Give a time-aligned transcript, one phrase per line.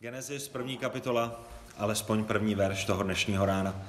[0.00, 1.40] Genesis, první kapitola,
[1.78, 3.82] alespoň první verš toho dnešního rána.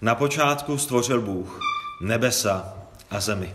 [0.00, 1.60] Na počátku stvořil Bůh
[2.00, 2.76] nebesa
[3.10, 3.54] a zemi.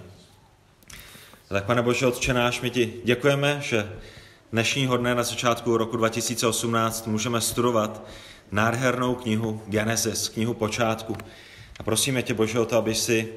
[1.48, 3.92] Tak pane Bože, Otče náš, my ti děkujeme, že
[4.52, 8.08] dnešního dne na začátku roku 2018 můžeme studovat
[8.52, 11.18] nádhernou knihu Genesis, knihu počátku.
[11.80, 13.34] A prosíme tě, Bože, o to, aby si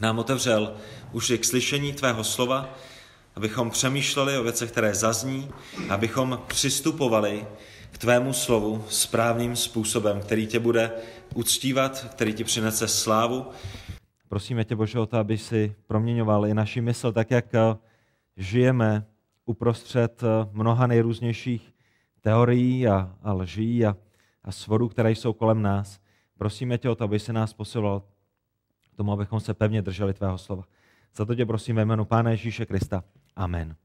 [0.00, 0.76] nám otevřel
[1.12, 2.74] už k slyšení tvého slova,
[3.36, 5.50] abychom přemýšleli o věcech, které zazní,
[5.88, 7.46] abychom přistupovali
[7.90, 10.92] k tvému slovu správným způsobem, který tě bude
[11.34, 13.46] uctívat, který ti přinese slávu.
[14.28, 17.76] Prosíme tě, Bože, o to, aby si proměňoval i naši mysl, tak jak eh,
[18.36, 19.06] žijeme
[19.44, 21.74] uprostřed eh, mnoha nejrůznějších
[22.20, 23.96] teorií a, a lží a,
[24.44, 26.00] a svodů, které jsou kolem nás.
[26.38, 28.02] Prosíme tě o to, aby se nás posiloval
[28.96, 30.64] tomu, abychom se pevně drželi tvého slova.
[31.16, 33.04] Za to tě prosím ve jménu Pána Ježíše Krista.
[33.40, 33.76] Amen.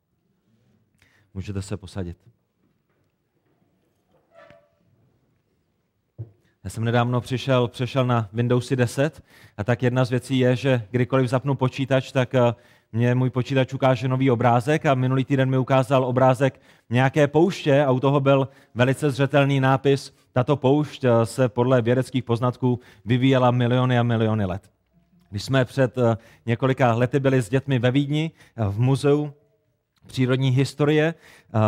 [1.33, 2.17] Můžete se posadit.
[6.63, 9.23] Já jsem nedávno přišel, přešel na Windowsy 10
[9.57, 12.53] a tak jedna z věcí je, že kdykoliv zapnu počítač, tak eh,
[12.91, 17.91] mě můj počítač ukáže nový obrázek a minulý týden mi ukázal obrázek nějaké pouště a
[17.91, 23.99] u toho byl velice zřetelný nápis, tato poušť eh, se podle vědeckých poznatků vyvíjela miliony
[23.99, 24.71] a miliony let.
[25.29, 29.33] Když jsme před eh, několika lety byli s dětmi ve Vídni v muzeu
[30.07, 31.59] přírodní historie, eh,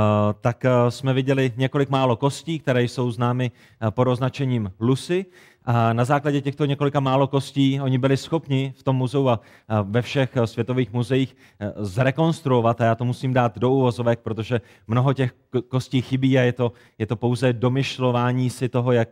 [0.41, 5.25] tak eh, jsme viděli několik málo kostí, které jsou známy eh, pod označením Lucy.
[5.69, 9.39] A na základě těchto několika málo kostí oni byli schopni v tom muzeu a
[9.83, 11.37] ve všech světových muzeích
[11.75, 15.33] zrekonstruovat, a já to musím dát do úvozovek, protože mnoho těch
[15.67, 19.09] kostí chybí a je to, je to pouze domyšlování si toho, jak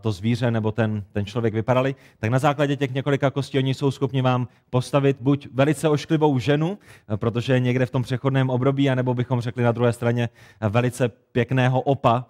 [0.00, 3.90] to zvíře nebo ten, ten člověk vypadali, tak na základě těch několika kostí oni jsou
[3.90, 6.78] schopni vám postavit buď velice ošklivou ženu,
[7.16, 10.28] protože je někde v tom přechodném období, anebo bychom řekli na druhé straně
[10.68, 12.26] velice pěkného opa,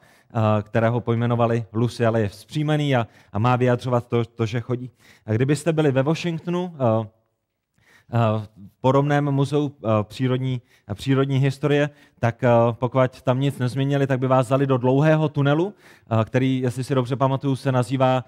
[0.63, 4.91] kterého pojmenovali Lucy, ale je vzpřímený a, a má vyjadřovat to, to, že chodí.
[5.27, 6.75] A kdybyste byli ve Washingtonu,
[8.39, 8.49] v
[8.81, 10.63] podobném muzeu přírodní,
[10.95, 15.75] přírodní historie, tak pokud tam nic nezměnili, tak by vás vzali do dlouhého tunelu,
[16.25, 18.25] který, jestli si dobře pamatuju, se nazývá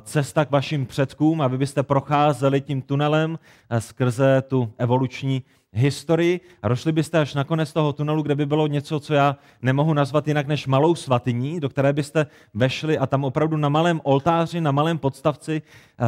[0.00, 3.38] Cesta k vašim předkům a vy byste procházeli tím tunelem
[3.78, 8.66] skrze tu evoluční historii a došli byste až na konec toho tunelu, kde by bylo
[8.66, 13.24] něco, co já nemohu nazvat jinak než malou svatyní, do které byste vešli a tam
[13.24, 15.62] opravdu na malém oltáři, na malém podstavci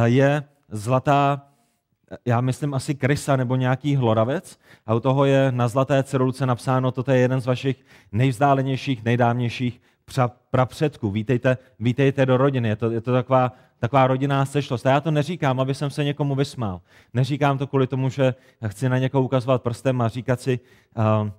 [0.05, 1.41] je zlatá
[2.25, 6.91] já myslím asi krysa nebo nějaký hloravec a u toho je na zlaté cedulce napsáno,
[6.91, 9.81] toto je jeden z vašich nejvzdálenějších, nejdávnějších
[10.51, 11.11] prapředků.
[11.11, 12.69] Vítejte, vítejte do rodiny.
[12.69, 14.85] Je to, je to taková, taková rodinná sešlost.
[14.85, 16.81] A já to neříkám, aby jsem se někomu vysmál.
[17.13, 18.35] Neříkám to kvůli tomu, že
[18.67, 20.59] chci na někoho ukazovat prstem a říkat si,
[20.97, 21.29] uh,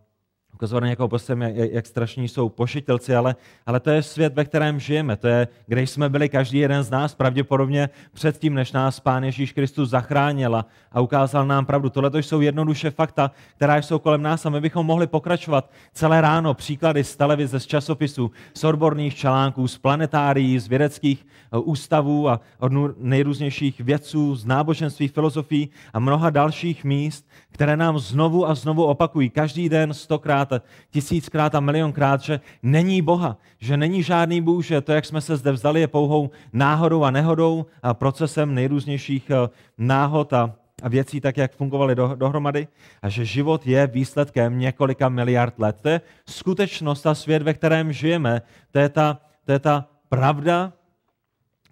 [0.60, 4.44] ukazovat na někoho postem, jak, jak strašní jsou pošitelci, ale, ale to je svět, ve
[4.44, 5.16] kterém žijeme.
[5.16, 9.52] To je, kde jsme byli každý jeden z nás, pravděpodobně předtím, než nás Pán Ježíš
[9.52, 11.90] Kristus zachránil a, a ukázal nám pravdu.
[11.90, 16.20] Tohle to jsou jednoduše fakta, která jsou kolem nás a my bychom mohli pokračovat celé
[16.20, 22.28] ráno příklady z televize, z časopisů, z odborných článků, z planetárií, z vědeckých eh, ústavů
[22.28, 28.54] a od nejrůznějších vědců, z náboženství, filozofií a mnoha dalších míst, které nám znovu a
[28.54, 30.49] znovu opakují každý den stokrát
[30.90, 35.36] tisíckrát a milionkrát, že není Boha, že není žádný Bůh, že to, jak jsme se
[35.36, 41.20] zde vzdali, je pouhou náhodou a nehodou a procesem nejrůznějších eh, náhod a, a věcí,
[41.20, 42.68] tak jak fungovaly do, dohromady,
[43.02, 45.76] a že život je výsledkem několika miliard let.
[45.82, 48.42] To je skutečnost a svět, ve kterém žijeme.
[48.70, 50.72] To je ta, to je ta pravda,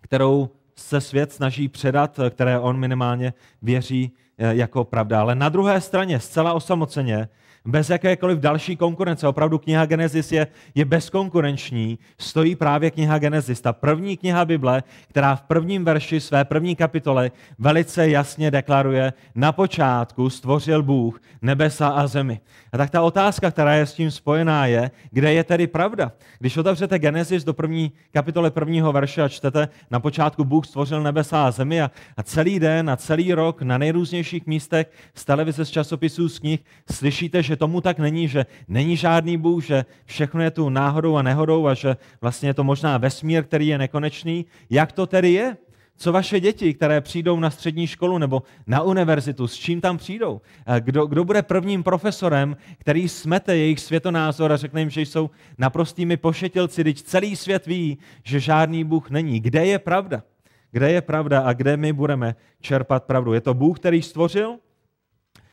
[0.00, 5.20] kterou se svět snaží předat, které on minimálně věří eh, jako pravda.
[5.20, 7.28] Ale na druhé straně, zcela osamoceně,
[7.64, 9.28] bez jakékoliv další konkurence.
[9.28, 11.98] Opravdu kniha Genesis je, je bezkonkurenční.
[12.18, 17.30] Stojí právě kniha Genesis, ta první kniha Bible, která v prvním verši své první kapitole
[17.58, 22.40] velice jasně deklaruje, na počátku stvořil Bůh nebesa a zemi.
[22.72, 26.12] A tak ta otázka, která je s tím spojená, je, kde je tedy pravda.
[26.38, 31.46] Když otevřete Genesis do první kapitole prvního verše a čtete, na počátku Bůh stvořil nebesa
[31.46, 35.70] a zemi a, a celý den a celý rok na nejrůznějších místech z televize, z
[35.70, 36.60] časopisů, z knih
[36.92, 41.22] slyšíte, že tomu tak není, že není žádný Bůh, že všechno je tu náhodou a
[41.22, 44.46] nehodou a že vlastně je to možná vesmír, který je nekonečný.
[44.70, 45.56] Jak to tedy je?
[46.00, 50.40] Co vaše děti, které přijdou na střední školu nebo na univerzitu, s čím tam přijdou?
[50.80, 56.16] Kdo, kdo bude prvním profesorem, který smete jejich světonázor a řekne jim, že jsou naprostými
[56.16, 59.40] pošetilci, když celý svět ví, že žádný Bůh není.
[59.40, 60.22] Kde je pravda?
[60.70, 63.32] Kde je pravda a kde my budeme čerpat pravdu?
[63.32, 64.56] Je to Bůh, který stvořil?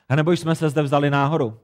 [0.09, 1.57] A nebo jsme se zde vzali náhodou?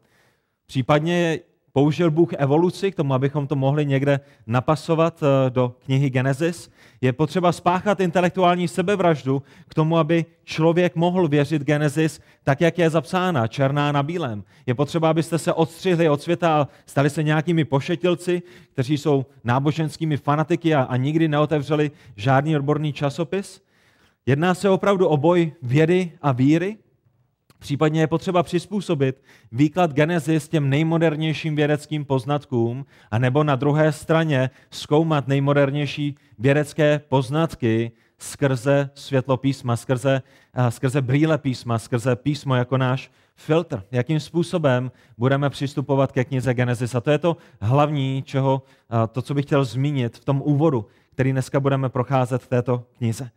[0.72, 1.40] Případně
[1.74, 6.72] použil Bůh evoluci k tomu, abychom to mohli někde napasovat eh, do knihy Genesis.
[7.02, 12.90] Je potřeba spáchat intelektuální sebevraždu k tomu, aby člověk mohl věřit Genesis tak, jak je
[12.90, 14.44] zapsána, černá na bílém.
[14.66, 18.42] Je potřeba, abyste se odstřihli od světa a stali se nějakými pošetilci,
[18.74, 23.62] kteří jsou náboženskými fanatiky a, a nikdy neotevřeli žádný odborný časopis.
[24.26, 26.78] Jedná se opravdu o boj vědy a víry,
[27.62, 34.50] Případně je potřeba přizpůsobit výklad Genesis těm nejmodernějším vědeckým poznatkům, a nebo na druhé straně
[34.72, 40.22] zkoumat nejmodernější vědecké poznatky skrze světlo písma, skrze,
[40.70, 43.84] skrze brýle písma, skrze písmo jako náš filtr.
[43.92, 46.96] Jakým způsobem budeme přistupovat ke knize Genesis.
[46.96, 48.62] A to je to hlavní, čeho,
[49.12, 53.30] to, co bych chtěl zmínit v tom úvodu, který dneska budeme procházet v této knize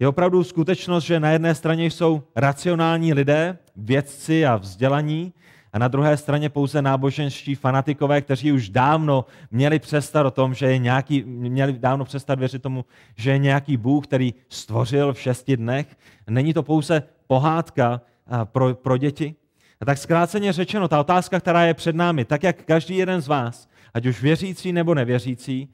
[0.00, 5.32] je opravdu skutečnost, že na jedné straně jsou racionální lidé, vědci a vzdělaní,
[5.72, 10.66] a na druhé straně pouze náboženští fanatikové, kteří už dávno měli přestat o tom, že
[10.66, 12.84] je nějaký, měli dávno přestat věřit tomu,
[13.16, 15.96] že je nějaký Bůh, který stvořil v šesti dnech.
[16.30, 18.00] Není to pouze pohádka
[18.44, 19.34] pro, pro děti.
[19.80, 23.28] A tak zkráceně řečeno, ta otázka, která je před námi, tak jak každý jeden z
[23.28, 23.68] vás,
[23.98, 25.68] ať už věřící nebo nevěřící,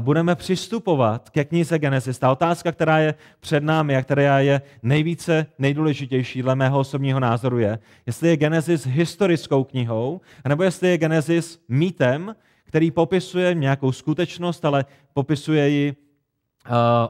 [0.00, 2.18] budeme přistupovat ke knize Genesis.
[2.18, 7.58] Ta otázka, která je před námi a která je nejvíce nejdůležitější dle mého osobního názoru
[7.58, 12.34] je, jestli je Genesis historickou knihou, nebo jestli je Genesis mýtem,
[12.64, 15.96] který popisuje nějakou skutečnost, ale popisuje ji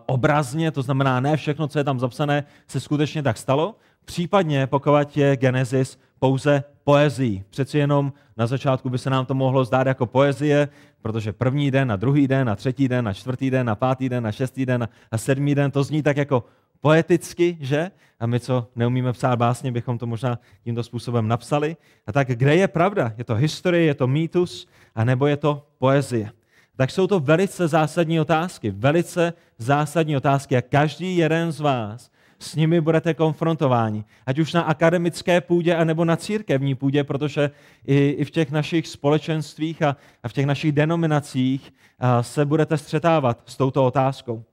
[0.06, 5.16] obrazně, to znamená ne všechno, co je tam zapsané, se skutečně tak stalo, případně pokud
[5.16, 7.44] je Genesis pouze poezí.
[7.50, 10.68] Přeci jenom na začátku by se nám to mohlo zdát jako poezie,
[11.02, 14.24] protože první den, na druhý den, na třetí den, na čtvrtý den, na pátý den,
[14.24, 16.44] na šestý den a sedmý den, to zní tak jako
[16.80, 17.90] poeticky, že?
[18.20, 21.76] A my, co neumíme psát básně, bychom to možná tímto způsobem napsali.
[22.06, 23.12] A tak kde je pravda?
[23.18, 26.30] Je to historie, je to mýtus, a nebo je to poezie?
[26.76, 32.10] Tak jsou to velice zásadní otázky, velice zásadní otázky a každý jeden z vás
[32.44, 34.04] s nimi budete konfrontováni.
[34.26, 37.50] Ať už na akademické půdě, anebo na církevní půdě, protože
[37.86, 42.78] i, i v těch našich společenstvích a, a v těch našich denominacích a, se budete
[42.78, 44.44] střetávat s touto otázkou.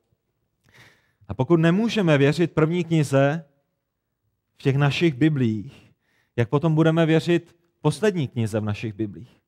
[1.28, 3.46] A pokud nemůžeme věřit první knize
[4.58, 5.92] v těch našich biblích,
[6.36, 9.41] jak potom budeme věřit poslední knize v našich biblích?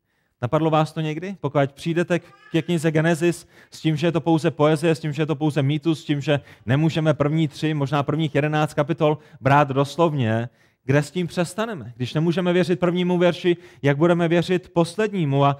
[0.43, 1.35] Napadlo vás to někdy?
[1.41, 2.19] Pokud přijdete
[2.51, 5.35] ke knize Genesis s tím, že je to pouze poezie, s tím, že je to
[5.35, 10.49] pouze mýtus, s tím, že nemůžeme první tři, možná prvních jedenáct kapitol brát doslovně,
[10.85, 11.93] kde s tím přestaneme?
[11.95, 15.45] Když nemůžeme věřit prvnímu verši, jak budeme věřit poslednímu?
[15.45, 15.57] A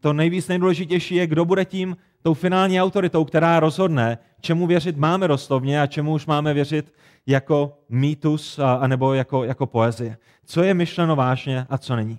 [0.00, 5.28] to nejvíc nejdůležitější je, kdo bude tím tou finální autoritou, která rozhodne, čemu věřit máme
[5.28, 6.94] doslovně a čemu už máme věřit
[7.26, 10.16] jako mýtus anebo jako, jako poezie.
[10.44, 12.18] Co je myšleno vážně a co není.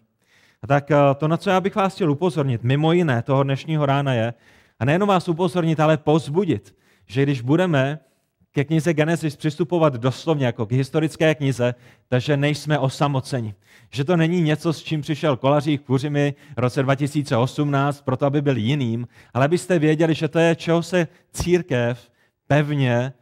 [0.64, 3.86] A tak eh, to, na co já bych vás chtěl upozornit, mimo jiné toho dnešního
[3.86, 4.34] rána je,
[4.80, 6.76] a nejenom vás upozornit, ale pozbudit,
[7.06, 8.00] že když budeme
[8.52, 11.76] ke knize Genesis přistupovat doslovně jako k historické knize,
[12.08, 13.54] takže nejsme osamoceni.
[13.92, 18.58] Že to není něco, s čím přišel Kolařík Kuřimi v roce 2018, proto aby byl
[18.58, 22.10] jiným, ale abyste věděli, že to je, čeho se církev
[22.48, 23.14] pevně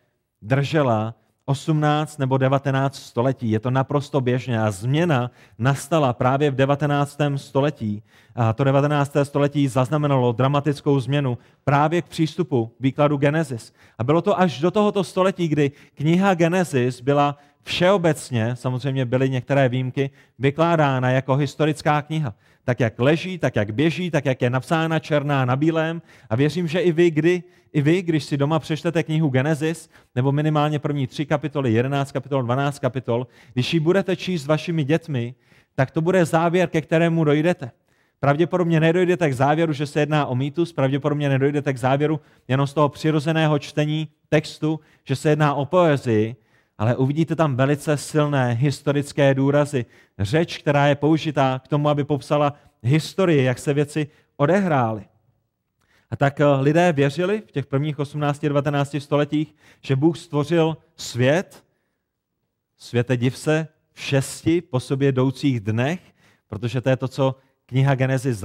[0.42, 1.16] držela
[1.50, 3.52] 18 nebo 19 století.
[3.52, 7.18] Je to naprosto běžné a změna nastala právě v 19.
[7.36, 8.04] století.
[8.36, 9.18] A to 19.
[9.24, 13.74] století zaznamenalo dramatickou změnu právě k přístupu výkladu Genesis.
[13.98, 19.70] A bylo to až do tohoto století, kdy kniha Genesis byla všeobecně, samozřejmě byly některé
[19.70, 22.34] výjimky, vykládána jako historická kniha.
[22.64, 26.02] Tak, jak leží, tak, jak běží, tak, jak je napsána černá na bílém.
[26.30, 30.32] A věřím, že i vy, kdy, i vy, když si doma přečtete knihu Genesis, nebo
[30.32, 35.36] minimálně první tři kapitoly, 11 kapitol, 12 kapitol, když ji budete číst s vašimi dětmi,
[35.76, 37.72] tak to bude závěr, ke kterému dojdete.
[38.20, 42.74] Pravděpodobně nedojdete k závěru, že se jedná o mýtus, pravděpodobně nedojdete k závěru jenom z
[42.74, 46.36] toho přirozeného čtení textu, že se jedná o poezii,
[46.80, 49.86] ale uvidíte tam velice silné historické důrazy.
[50.20, 54.08] Řeč, která je použitá k tomu, aby popsala historii, jak se věci
[54.38, 55.06] odehrály.
[56.12, 61.64] A tak eh, lidé věřili v těch prvních 18 19 stoletích, že Bůh stvořil svět,
[62.78, 66.00] světe div se, v šesti po sobě jdoucích dnech,
[66.48, 67.36] protože to je to, co
[67.70, 68.44] kniha Genesis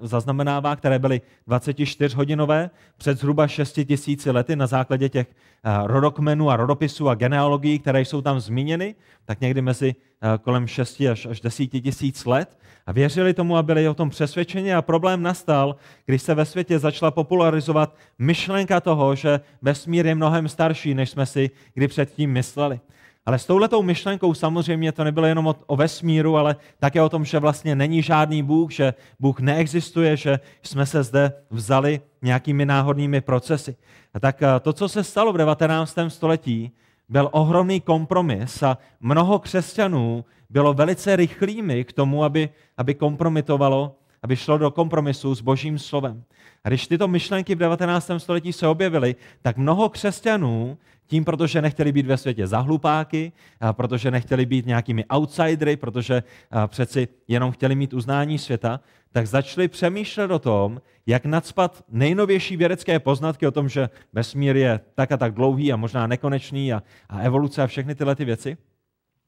[0.00, 6.56] zaznamenává, které byly 24-hodinové před zhruba 6 tisíci lety na základě těch eh, rodokmenů a
[6.56, 8.94] rodopisů a genealogií, které jsou tam zmíněny,
[9.24, 12.58] tak někdy mezi eh, kolem 6 až, až 10 tisíc let.
[12.86, 16.78] A věřili tomu a byli o tom přesvědčeni a problém nastal, když se ve světě
[16.78, 22.80] začala popularizovat myšlenka toho, že vesmír je mnohem starší, než jsme si kdy předtím mysleli.
[23.26, 27.38] Ale s touhletou myšlenkou samozřejmě to nebylo jenom o, vesmíru, ale také o tom, že
[27.38, 33.76] vlastně není žádný Bůh, že Bůh neexistuje, že jsme se zde vzali nějakými náhodnými procesy.
[34.14, 35.98] A tak eh, to, co se stalo v 19.
[36.08, 36.72] století,
[37.08, 44.36] byl ohromný kompromis a mnoho křesťanů bylo velice rychlými k tomu, aby, aby kompromitovalo, aby
[44.36, 46.24] šlo do kompromisu s božím slovem.
[46.64, 48.10] A když tyto myšlenky v 19.
[48.18, 53.32] století se objevily, tak mnoho křesťanů tím, protože nechtěli být ve světě zahlupáky,
[53.72, 56.22] protože nechtěli být nějakými outsidery, protože
[56.66, 58.80] přeci jenom chtěli mít uznání světa,
[59.12, 64.80] tak začali přemýšlet o tom, jak nadspat nejnovější vědecké poznatky o tom, že vesmír je
[64.94, 68.56] tak a tak dlouhý a možná nekonečný a, a evoluce a všechny tyhle ty věci,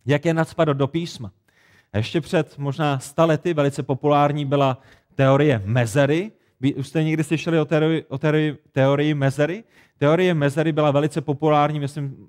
[0.06, 1.32] jak je nadspat do písma.
[1.92, 4.80] A ještě před možná sta lety velice populární byla
[5.14, 6.32] teorie mezery.
[6.76, 9.64] Už jste někdy slyšeli o teorii, o teorii, teorii mezery?
[9.98, 12.28] Teorie mezery byla velice populární, myslím,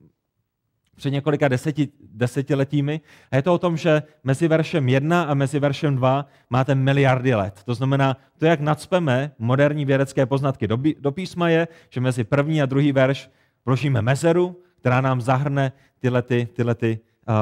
[1.00, 3.01] před několika deseti, desetiletími.
[3.32, 7.36] A je to o tom, že mezi veršem 1 a mezi veršem 2 máte miliardy
[7.36, 7.62] let.
[7.66, 12.62] To znamená, to, jak nadspeme moderní vědecké poznatky do, do písma, je, že mezi první
[12.62, 13.30] a druhý verš
[13.66, 17.00] vložíme mezeru, která nám zahrne tyhle, ty, tyhle ty,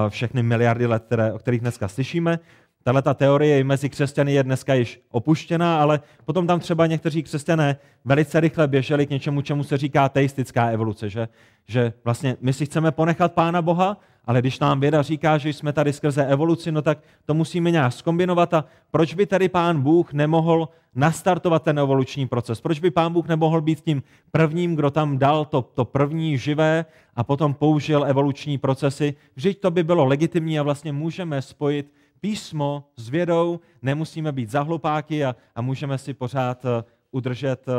[0.09, 2.39] všechny miliardy let, které, o kterých dneska slyšíme.
[2.83, 7.77] Tahle ta teorie mezi křesťany je dneska již opuštěná, ale potom tam třeba někteří křesťané
[8.05, 11.27] velice rychle běželi k něčemu, čemu se říká teistická evoluce, že,
[11.67, 15.73] že vlastně my si chceme ponechat Pána Boha, ale když nám věda říká, že jsme
[15.73, 20.13] tady skrze evoluci, no tak to musíme nějak skombinovat a proč by tady Pán Bůh
[20.13, 22.61] nemohl nastartovat ten evoluční proces?
[22.61, 26.85] Proč by Pán Bůh nemohl být tím prvním, kdo tam dal to, to první živé
[27.15, 29.15] a potom použil evoluční procesy?
[29.35, 35.25] Vždyť to by bylo legitimní a vlastně můžeme spojit písmo s vědou, nemusíme být zahlupáky
[35.25, 36.71] a, a můžeme si pořád uh,
[37.11, 37.73] udržet uh,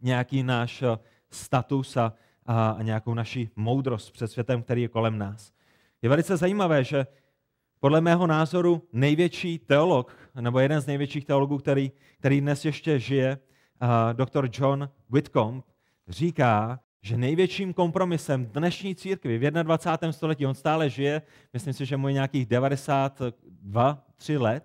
[0.00, 0.88] nějaký náš uh,
[1.30, 2.12] status a,
[2.46, 5.52] a, nějakou naši moudrost před světem, který je kolem nás.
[6.02, 7.06] Je velice zajímavé, že
[7.80, 13.38] podle mého názoru největší teolog, nebo jeden z největších teologů, který, který dnes ještě žije,
[14.12, 15.64] doktor John Whitcomb,
[16.08, 20.12] říká, že největším kompromisem dnešní církvy v 21.
[20.12, 21.22] století, on stále žije,
[21.52, 24.64] myslím si, že mu je nějakých 92, 3 let,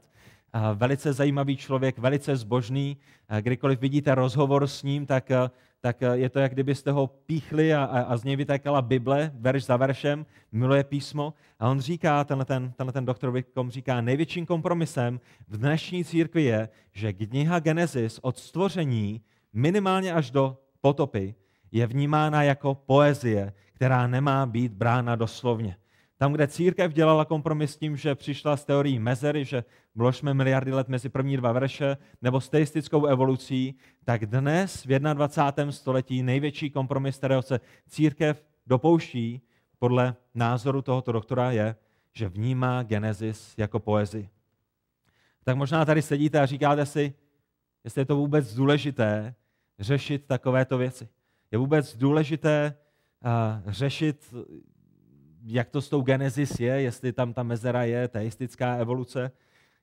[0.74, 2.98] velice zajímavý člověk, velice zbožný.
[3.42, 5.32] Kdykoliv vidíte rozhovor s ním, tak,
[5.82, 9.66] tak je to, jak kdybyste ho píchli a, a, a z něj vytékala Bible, verš
[9.66, 11.34] za veršem, miluje písmo.
[11.60, 16.44] A on říká, tenhle ten, tenhle ten doktor Wickham říká, největším kompromisem v dnešní církvi
[16.44, 19.22] je, že kniha Genesis od stvoření
[19.54, 21.36] minimálně až do potopy
[21.72, 25.78] je vnímána jako poezie, která nemá být brána doslovně.
[26.22, 29.64] Tam, kde církev dělala kompromis s tím, že přišla s teorií mezery, že
[29.96, 35.72] vložme miliardy let mezi první dva verše, nebo s teistickou evolucí, tak dnes v 21.
[35.72, 39.42] století největší kompromis, kterého se církev dopouští,
[39.80, 41.76] podle názoru tohoto doktora, je,
[42.14, 44.30] že vnímá Genesis jako poezii.
[45.44, 47.14] Tak možná tady sedíte a říkáte si,
[47.84, 49.36] jestli je to vůbec důležité
[49.80, 51.10] řešit takovéto věci.
[51.52, 52.76] Je vůbec důležité
[53.26, 54.34] uh, řešit,
[55.44, 59.32] jak to s tou Genesis je, jestli tam ta mezera je, teistická evoluce,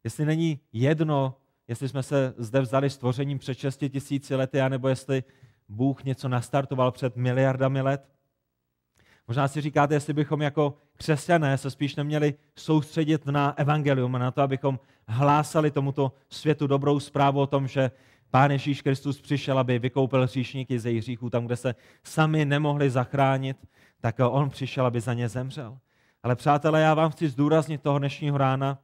[0.05, 1.37] jestli není jedno,
[1.69, 5.25] jestli jsme se zde vzali stvořením před 6 tisíci lety, anebo jestli
[5.69, 8.09] Bůh něco nastartoval před miliardami let.
[9.29, 14.43] Možná si říkáte, jestli bychom jako křesťané se spíš neměli soustředit na evangelium, na to,
[14.43, 17.91] abychom hlásali tomuto světu dobrou zprávu o tom, že
[18.31, 23.57] Pán Ježíš Kristus přišel, aby vykoupil hříšníky ze hříchů tam, kde se sami nemohli zachránit,
[24.01, 25.79] tak on přišel, aby za ně zemřel.
[26.23, 28.79] Ale přátelé, já vám chci zdůraznit toho dnešního rána,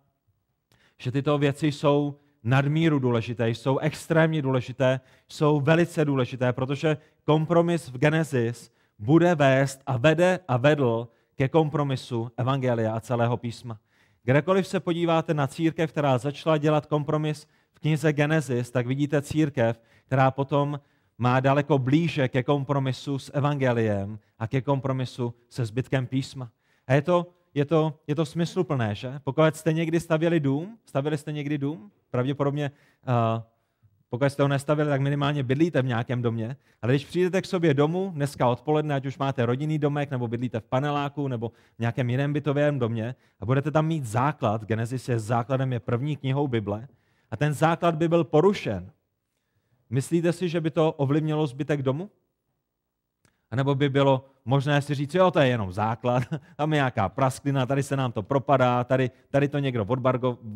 [0.98, 7.98] že tyto věci jsou nadmíru důležité, jsou extrémně důležité, jsou velice důležité, protože kompromis v
[7.98, 13.78] Genesis bude vést a vede a vedl ke kompromisu Evangelia a celého písma.
[14.24, 17.46] Kdekoliv se podíváte na církev, která začala dělat kompromis
[17.82, 20.80] knize Genesis, tak vidíte církev, která potom
[21.18, 26.50] má daleko blíže ke kompromisu s evangeliem a ke kompromisu se zbytkem písma.
[26.86, 29.20] A je to, je to, je to smysluplné, že?
[29.24, 32.70] Pokud jste někdy stavěli dům, stavili jste někdy dům, pravděpodobně
[33.08, 33.42] uh,
[34.12, 36.56] pokud jste ho nestavili, tak minimálně bydlíte v nějakém domě.
[36.82, 40.60] Ale když přijdete k sobě domů dneska odpoledne, ať už máte rodinný domek, nebo bydlíte
[40.60, 45.18] v paneláku, nebo v nějakém jiném bytovém domě, a budete tam mít základ, Genesis je
[45.18, 46.88] základem, je první knihou Bible,
[47.32, 48.92] a ten základ by byl porušen,
[49.90, 52.10] myslíte si, že by to ovlivnilo zbytek domu?
[53.50, 56.22] A nebo by bylo možné si říct, jo, to je jenom základ,
[56.56, 59.86] tam je nějaká prasklina, tady se nám to propadá, tady, tady to někdo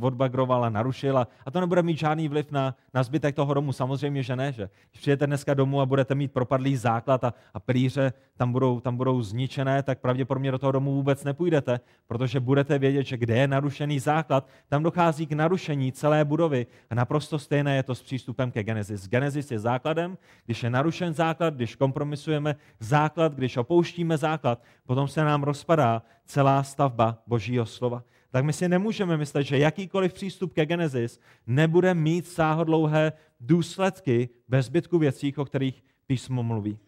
[0.00, 3.72] odbagroval a narušil a, a to nebude mít žádný vliv na, na zbytek toho domu.
[3.72, 7.60] Samozřejmě, že ne, že když přijete dneska domů a budete mít propadlý základ a, a
[7.60, 12.78] pilíře tam budou, tam budou zničené, tak pravděpodobně do toho domu vůbec nepůjdete, protože budete
[12.78, 17.76] vědět, že kde je narušený základ, tam dochází k narušení celé budovy a naprosto stejné
[17.76, 19.08] je to s přístupem ke Genesis.
[19.08, 25.24] Genesis je základem, když je narušen základ, když kompromisujeme základ, když opouštíme základ, potom se
[25.24, 28.04] nám rozpadá celá stavba Božího slova.
[28.30, 34.66] Tak my si nemůžeme myslet, že jakýkoliv přístup ke Genesis nebude mít sáhodlouhé důsledky bez
[34.66, 36.78] zbytku věcí, o kterých písmo mluví.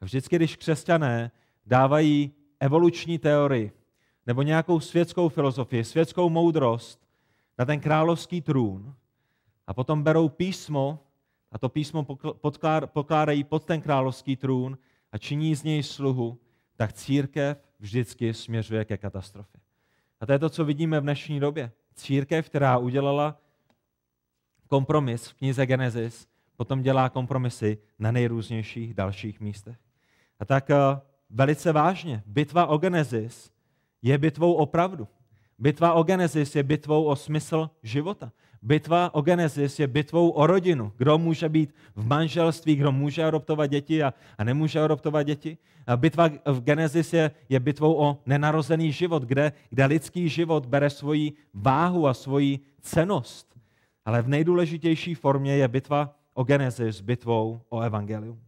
[0.00, 1.30] Vždycky, když křesťané
[1.66, 3.72] dávají evoluční teorii
[4.26, 7.00] nebo nějakou světskou filozofii, světskou moudrost
[7.58, 8.94] na ten královský trůn
[9.66, 10.98] a potom berou písmo
[11.52, 12.06] a to písmo
[12.92, 14.78] pokládají pod ten královský trůn
[15.12, 16.38] a činí z něj sluhu,
[16.76, 19.60] tak církev vždycky směřuje ke katastrofě.
[20.20, 21.72] A to je to, co vidíme v dnešní době.
[21.94, 23.38] Církev, která udělala
[24.68, 29.76] kompromis v knize Genesis, potom dělá kompromisy na nejrůznějších dalších místech.
[30.38, 30.76] A tak eh,
[31.30, 33.50] velice vážně, bitva o Genesis
[34.02, 35.08] je bitvou o pravdu.
[35.58, 38.32] Bitva o Genesis je bitvou o smysl života.
[38.62, 40.92] Bitva o Genesis je bitvou o rodinu.
[40.96, 45.58] Kdo může být v manželství, kdo může adoptovat děti a, a nemůže adoptovat děti.
[45.86, 50.90] A bitva v Genesis je, je bitvou o nenarozený život, kde, kde lidský život bere
[50.90, 53.58] svoji váhu a svoji cenost.
[54.04, 58.40] Ale v nejdůležitější formě je bitva o Genesis bitvou o evangelium.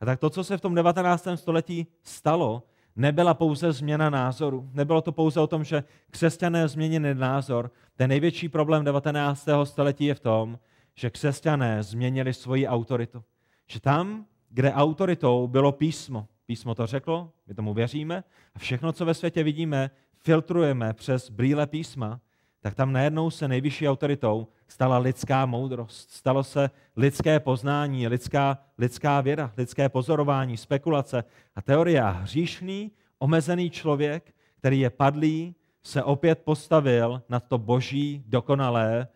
[0.00, 1.28] A tak to, co se v tom 19.
[1.34, 2.62] století stalo,
[2.96, 4.70] nebyla pouze změna názoru.
[4.72, 7.70] Nebylo to pouze o tom, že křesťané změnili názor.
[7.96, 9.48] Ten největší problém 19.
[9.64, 10.58] století je v tom,
[10.94, 13.24] že křesťané změnili svoji autoritu.
[13.66, 19.04] Že tam, kde autoritou bylo písmo, písmo to řeklo, my tomu věříme, a všechno, co
[19.04, 22.20] ve světě vidíme, filtrujeme přes brýle písma,
[22.60, 29.20] tak tam najednou se nejvyšší autoritou stala lidská moudrost, stalo se lidské poznání, lidská, lidská
[29.20, 31.24] věda, lidské pozorování, spekulace
[31.56, 32.02] a teorie.
[32.02, 39.08] A hříšný, omezený člověk, který je padlý, se opět postavil na to boží, dokonalé,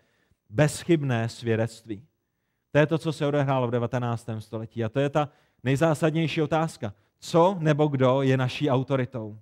[0.51, 2.03] bezchybné svědectví.
[2.73, 4.29] To je to, co se odehrálo v 19.
[4.39, 4.85] století.
[4.85, 5.29] A to je ta
[5.65, 6.93] nejzásadnější otázka.
[7.19, 9.39] Co nebo kdo je naší autoritou?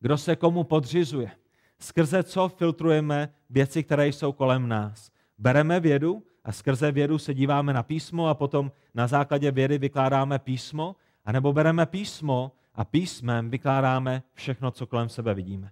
[0.00, 1.30] Kdo se komu podřizuje?
[1.80, 5.10] Skrze co filtrujeme věci, které jsou kolem nás.
[5.38, 10.38] Bereme vědu a skrze vědu se díváme na písmo a potom na základě vědy vykládáme
[10.38, 15.70] písmo, anebo bereme písmo a písmem vykládáme všechno, co kolem sebe vidíme.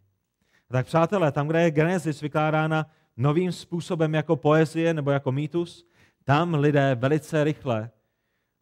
[0.68, 5.86] Tak přátelé, tam, kde je Genesis vykládána novým způsobem jako poezie nebo jako mýtus,
[6.24, 7.90] tam lidé velice rychle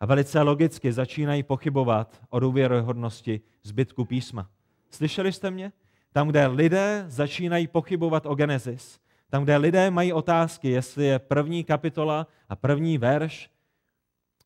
[0.01, 4.51] a velice logicky začínají pochybovat o důvěryhodnosti zbytku písma.
[4.91, 5.73] Slyšeli jste mě?
[6.17, 9.01] Tam, kde lidé začínají pochybovat o Genesis,
[9.31, 13.51] tam, kde lidé mají otázky, jestli je první kapitola a první verš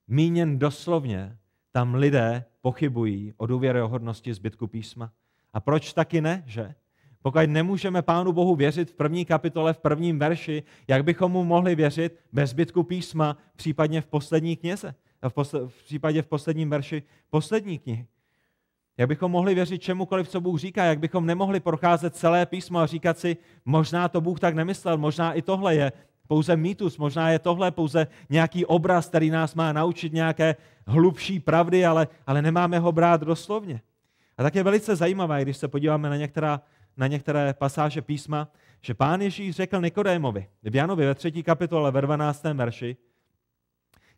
[0.09, 1.37] míněn doslovně,
[1.73, 5.13] tam lidé pochybují o důvěryhodnosti zbytku písma.
[5.53, 6.75] A proč taky ne, že?
[7.23, 11.75] Pokud nemůžeme Pánu Bohu věřit v první kapitole, v prvním verši, jak bychom mu mohli
[11.75, 14.95] věřit bez zbytku písma, případně v poslední knize,
[15.29, 18.07] v, posle, v případě v posledním verši poslední knihy.
[19.01, 22.87] Jak bychom mohli věřit čemukoliv, co Bůh říká, jak bychom nemohli procházet celé písmo a
[22.87, 25.93] říkat si, možná to Bůh tak nemyslel, možná i tohle je
[26.27, 31.87] pouze mýtus, možná je tohle pouze nějaký obraz, který nás má naučit nějaké hlubší pravdy,
[31.87, 33.81] ale, ale nemáme ho brát doslovně.
[34.39, 36.61] A tak je velice zajímavé, když se podíváme na, některá,
[36.97, 38.49] na některé pasáže písma,
[38.81, 42.45] že pán Ježíš řekl Nikodémovi v Janovi ve třetí kapitole ve 12.
[42.45, 42.97] verši,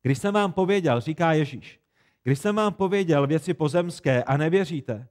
[0.03, 1.82] když jsem vám pověděl, říká Ježíš,
[2.25, 5.09] když jsem vám pověděl věci pozemské a nevěříte,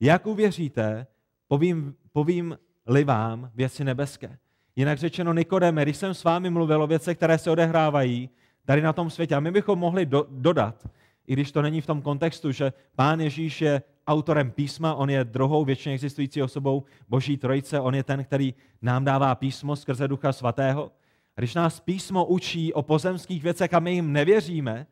[0.00, 1.06] jak uvěříte,
[1.48, 4.38] povím, povím-li vám věci nebeské.
[4.76, 8.30] Jinak řečeno, Nikodeme, když jsem s vámi mluvil o věcech, které se odehrávají
[8.64, 10.88] tady na tom světě, a my bychom mohli do, dodat,
[11.26, 15.24] i když to není v tom kontextu, že Pán Ježíš je autorem písma, on je
[15.24, 20.32] druhou většině existující osobou Boží trojice, on je ten, který nám dává písmo skrze Ducha
[20.32, 20.92] Svatého.
[21.36, 24.86] A když nás písmo učí o pozemských věcech a my jim nevěříme,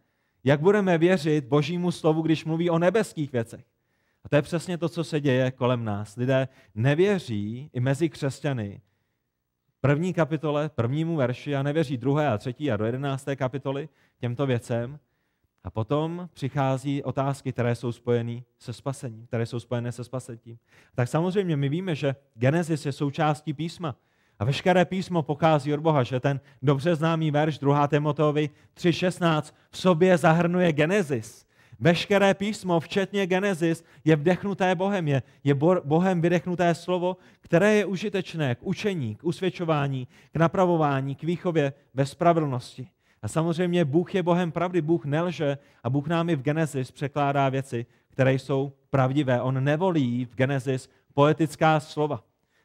[0.45, 3.65] jak budeme věřit Božímu slovu, když mluví o nebeských věcech?
[4.25, 6.17] A to je přesně to, co se děje kolem nás.
[6.17, 8.81] Lidé nevěří i mezi křesťany
[9.81, 14.99] první kapitole, prvnímu verši a nevěří druhé a třetí a do jedenácté kapitoly těmto věcem.
[15.65, 20.59] A potom přichází otázky, které jsou spojené se spasením, které jsou spojené se spasením.
[20.95, 23.97] Tak samozřejmě my víme, že Genesis je součástí písma.
[24.39, 27.87] A veškeré písmo pochází od Boha, že ten dobře známý verš 2.
[27.87, 31.47] Timoteovi 3.16 v sobě zahrnuje Genesis.
[31.81, 38.55] Veškeré písmo, včetně Genesis, je vdechnuté Bohem, je, je Bohem vydechnuté slovo, které je užitečné
[38.55, 42.89] k učení, k usvědčování, k napravování, k výchově ve spravedlnosti.
[43.23, 47.49] A samozřejmě Bůh je Bohem pravdy, Bůh nelže a Bůh nám i v Genesis překládá
[47.49, 49.43] věci, které jsou pravdivé.
[49.43, 52.23] On nevolí v Genesis poetická slova.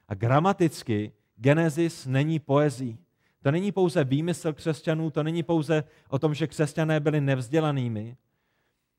[0.07, 2.97] A gramaticky Genesis není poezí.
[3.43, 8.17] To není pouze výmysl křesťanů, to není pouze o tom, že křesťané byli nevzdělanými,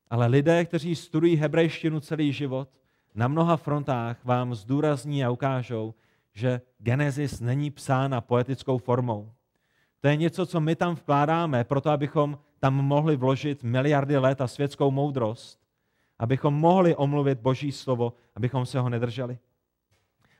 [0.09, 2.69] ale lidé, kteří studují hebrejštinu celý život,
[3.15, 5.93] na mnoha frontách vám zdůrazní a ukážou,
[6.33, 9.31] že Genesis není psána poetickou formou.
[10.01, 14.47] To je něco, co my tam vkládáme, proto abychom tam mohli vložit miliardy let a
[14.47, 15.59] světskou moudrost,
[16.19, 19.39] abychom mohli omluvit Boží slovo, abychom se ho nedrželi.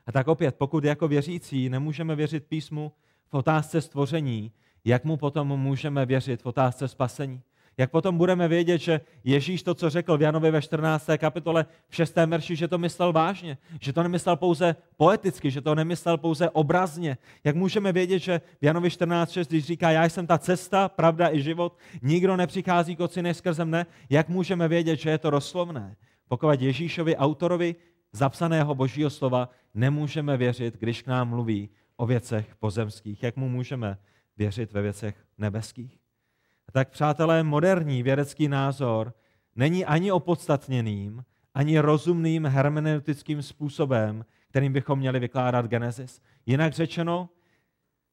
[0.06, 2.92] A tak opět, pokud jako věřící nemůžeme věřit písmu
[3.28, 4.52] v otázce stvoření,
[4.84, 7.42] jak mu potom můžeme věřit v otázce spasení?
[7.78, 11.06] Jak potom budeme vědět, že Ježíš to, co řekl v Janovi ve 14.
[11.18, 12.16] kapitole v 6.
[12.16, 17.18] verši, že to myslel vážně, že to nemyslel pouze poeticky, že to nemyslel pouze obrazně.
[17.44, 21.42] Jak můžeme vědět, že v Janovi 14.6, když říká, já jsem ta cesta, pravda i
[21.42, 25.96] život, nikdo nepřichází k oci než skrze mne, jak můžeme vědět, že je to rozslovné?
[26.28, 27.74] Pokud Ježíšovi, autorovi
[28.12, 33.22] zapsaného božího slova, nemůžeme věřit, když k nám mluví o věcech pozemských.
[33.22, 33.98] Jak mu můžeme
[34.36, 36.00] věřit ve věcech nebeských?
[36.72, 39.14] tak přátelé, moderní vědecký názor
[39.56, 46.22] není ani opodstatněným, ani rozumným hermeneutickým způsobem, kterým bychom měli vykládat Genesis.
[46.46, 47.28] Jinak řečeno,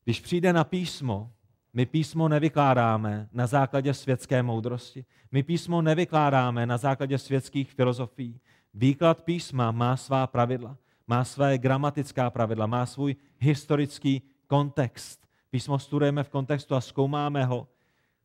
[0.04, 1.32] když přijde na písmo,
[1.74, 5.06] my písmo nevykládáme na základě světské moudrosti.
[5.32, 8.40] My písmo nevykládáme na základě světských filozofií.
[8.80, 15.28] Výklad písma má svá pravidla, má své gramatická pravidla, má svůj historický kontext.
[15.50, 17.68] Písmo studujeme v kontextu a zkoumáme ho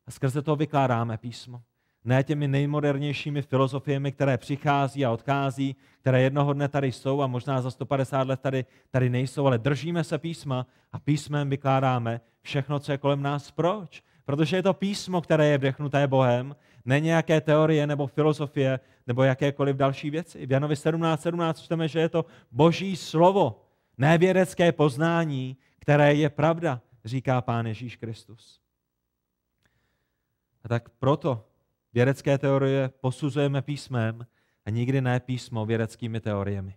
[0.07, 1.63] a skrze to vykládáme písmo.
[2.05, 7.61] Ne těmi nejmodernějšími filozofiemi, které přichází a odchází, které jednoho dne tady jsou a možná
[7.61, 12.93] za 150 let tady, tady nejsou, ale držíme se písma a písmem vykládáme všechno, co
[12.93, 13.51] je kolem nás.
[13.51, 14.03] Proč?
[14.25, 19.77] Protože je to písmo, které je vdechnuté Bohem, ne nějaké teorie nebo filozofie nebo jakékoliv
[19.77, 20.47] další věci.
[20.47, 23.65] V Janovi 17.17 17 čteme, že je to boží slovo,
[23.99, 28.61] ne vědecké poznání, které je pravda, říká Pán Ježíš Kristus.
[30.65, 31.49] A tak proto
[31.93, 34.27] vědecké teorie posuzujeme písmem
[34.67, 36.77] a nikdy ne písmo vědeckými teoriemi.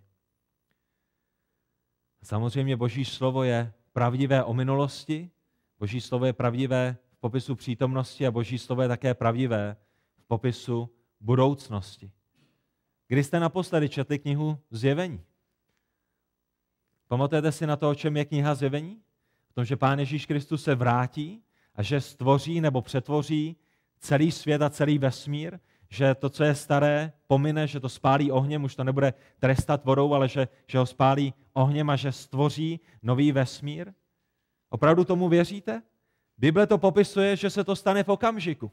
[2.22, 5.30] Samozřejmě Boží slovo je pravdivé o minulosti,
[5.78, 9.76] Boží slovo je pravdivé v popisu přítomnosti a Boží slovo je také pravdivé
[10.26, 12.10] popisu budoucnosti.
[13.08, 15.24] Kdy jste naposledy četli knihu Zjevení?
[17.08, 19.00] Pamatujete si na to, o čem je kniha Zjevení?
[19.50, 21.42] O tom, že Pán Ježíš Kristus se vrátí
[21.74, 23.56] a že stvoří nebo přetvoří
[23.98, 25.58] celý svět a celý vesmír,
[25.88, 30.14] že to, co je staré, pomine, že to spálí ohněm, už to nebude trestat vodou,
[30.14, 33.92] ale že, že ho spálí ohněm a že stvoří nový vesmír?
[34.70, 35.82] Opravdu tomu věříte?
[36.38, 38.72] Bible to popisuje, že se to stane v okamžiku.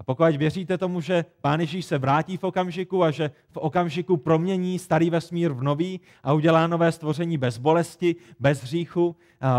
[0.00, 4.16] A pokud věříte tomu, že Pán Ježíš se vrátí v okamžiku a že v okamžiku
[4.16, 9.16] promění starý vesmír v nový a udělá nové stvoření bez bolesti, bez hříchu,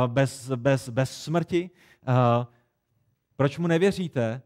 [0.08, 1.70] bez, bez, bez smrti,
[3.36, 4.42] proč mu nevěříte,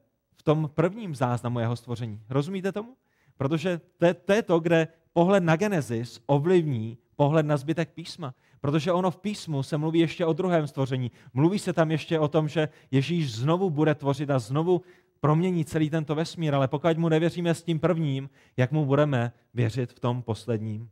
[0.45, 2.21] tom prvním záznamu jeho stvoření.
[2.29, 2.95] Rozumíte tomu?
[3.37, 8.33] Protože to je, to je to, kde pohled na Genesis ovlivní pohled na zbytek písma.
[8.61, 11.11] Protože ono v písmu se mluví ještě o druhém stvoření.
[11.33, 14.81] Mluví se tam ještě o tom, že Ježíš znovu bude tvořit a znovu
[15.19, 19.93] promění celý tento vesmír, ale pokud mu nevěříme s tím prvním, jak mu budeme věřit
[19.93, 20.89] v tom posledním?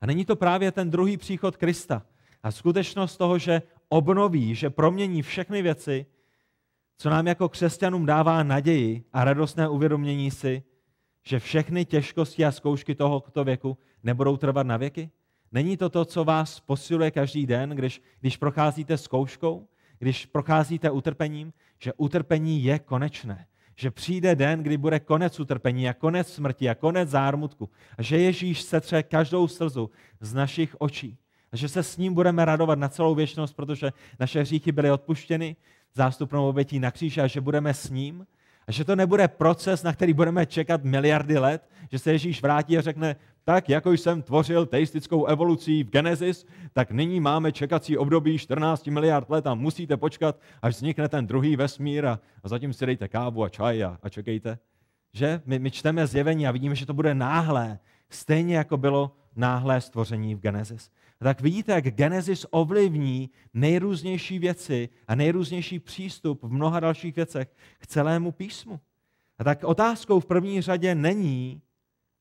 [0.00, 2.02] A není to právě ten druhý příchod Krista
[2.42, 6.06] a skutečnost toho, že obnoví, že promění všechny věci,
[6.98, 10.62] co nám jako křesťanům dává naději a radostné uvědomění si,
[11.22, 15.10] že všechny těžkosti a zkoušky tohoto věku nebudou trvat na věky?
[15.52, 21.52] Není to to, co vás posiluje každý den, když, když procházíte zkouškou, když procházíte utrpením,
[21.78, 26.74] že utrpení je konečné, že přijde den, kdy bude konec utrpení a konec smrti a
[26.74, 31.18] konec zármutku a že Ježíš setře každou slzu z našich očí
[31.52, 35.56] a že se s ním budeme radovat na celou věčnost, protože naše hříchy byly odpuštěny,
[35.94, 38.26] zástupnou obětí na kříži a že budeme s ním
[38.66, 42.78] a že to nebude proces, na který budeme čekat miliardy let, že se Ježíš vrátí
[42.78, 48.38] a řekne, tak jako jsem tvořil teistickou evolucí v Genesis, tak nyní máme čekací období
[48.38, 52.86] 14 miliard let a musíte počkat, až vznikne ten druhý vesmír a, a zatím si
[52.86, 54.58] dejte kávu a čaj a, a čekejte.
[55.12, 55.42] Že?
[55.46, 57.78] My, my čteme zjevení a vidíme, že to bude náhlé,
[58.10, 60.90] stejně jako bylo náhlé stvoření v Genesis
[61.24, 67.86] tak vidíte, jak Genesis ovlivní nejrůznější věci a nejrůznější přístup v mnoha dalších věcech k
[67.86, 68.80] celému písmu.
[69.38, 71.62] A tak otázkou v první řadě není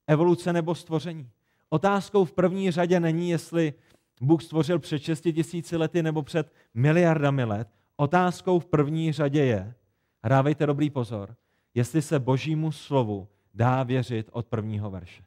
[0.07, 1.29] evoluce nebo stvoření.
[1.69, 3.73] Otázkou v první řadě není, jestli
[4.21, 7.67] Bůh stvořil před 6 tisíci lety nebo před miliardami let.
[7.95, 9.75] Otázkou v první řadě je,
[10.23, 11.35] a dávejte dobrý pozor,
[11.73, 15.23] jestli se božímu slovu dá věřit od prvního verše.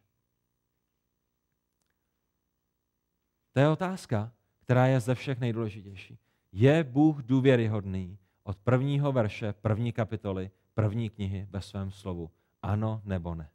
[3.53, 6.19] To je otázka, která je ze všech nejdůležitější.
[6.53, 12.31] Je Bůh důvěryhodný od prvního verše, první kapitoly, první knihy ve svém slovu?
[12.63, 13.51] Ano nebo ne?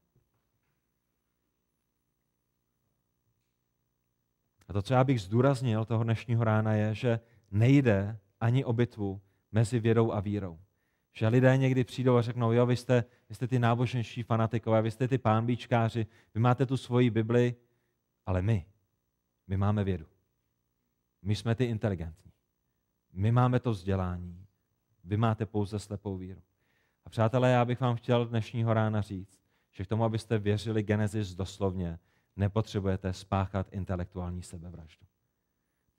[4.73, 7.19] To, co já bych zdůraznil toho dnešního rána, je, že
[7.51, 10.59] nejde ani o bitvu mezi vědou a vírou.
[11.11, 14.91] Že lidé někdy přijdou a řeknou, jo, vy jste, vy jste ty náboženští fanatikové, vy
[14.91, 17.55] jste ty pánbíčkáři, vy máte tu svoji Bibli,
[18.25, 18.65] ale my,
[19.47, 20.05] my máme vědu.
[21.21, 22.31] My jsme ty inteligentní.
[23.13, 24.45] My máme to vzdělání.
[25.03, 26.41] Vy máte pouze slepou víru.
[27.05, 29.39] A přátelé, já bych vám chtěl dnešního rána říct,
[29.71, 31.99] že k tomu, abyste věřili Genesis doslovně,
[32.35, 35.05] nepotřebujete spáchat intelektuální sebevraždu.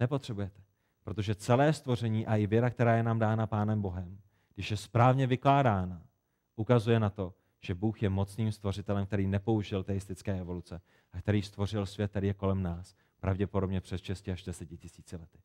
[0.00, 0.62] Nepotřebujete.
[1.04, 4.18] Protože celé stvoření a i věra, která je nám dána Pánem Bohem,
[4.54, 6.02] když je správně vykládána,
[6.56, 10.80] ukazuje na to, že Bůh je mocným stvořitelem, který nepoužil teistické evoluce
[11.12, 15.38] a který stvořil svět, který je kolem nás, pravděpodobně přes 6 až 10 tisíci lety.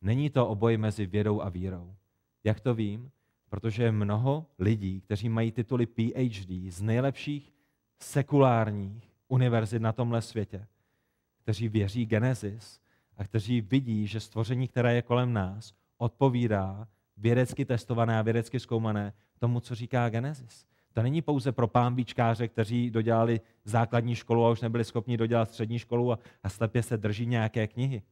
[0.00, 1.96] Není to oboj mezi vědou a vírou.
[2.44, 3.10] Jak to vím?
[3.48, 7.54] Protože je mnoho lidí, kteří mají tituly PhD z nejlepších
[7.98, 10.66] sekulárních univerzit na tomhle světě,
[11.42, 12.80] kteří věří Genesis
[13.16, 19.12] a kteří vidí, že stvoření, které je kolem nás, odpovídá vědecky testované a vědecky zkoumané
[19.38, 20.66] tomu, co říká Genesis.
[20.92, 25.78] To není pouze pro pámbičkáře, kteří dodělali základní školu a už nebyli schopni dodělat střední
[25.78, 28.02] školu a, slepě se drží nějaké knihy.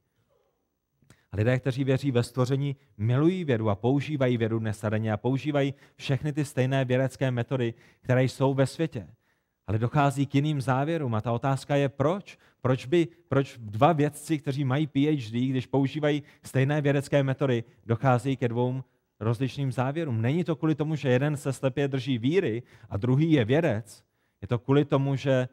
[1.33, 6.33] A lidé, kteří věří ve stvoření, milují vědu a používají vědu nesadeně a používají všechny
[6.33, 9.09] ty stejné vědecké metody, které jsou ve světě.
[9.67, 12.39] Ale dochází k jiným závěrům a ta otázka je proč?
[12.61, 18.49] Proč by proč dva vědci, kteří mají PhD, když používají stejné vědecké metody, dochází ke
[18.49, 18.85] dvou
[19.21, 20.23] rozličným závěrům.
[20.23, 24.05] Není to kvůli tomu, že jeden se slepě drží víry a druhý je vědec.
[24.43, 25.49] Je to kvůli tomu, že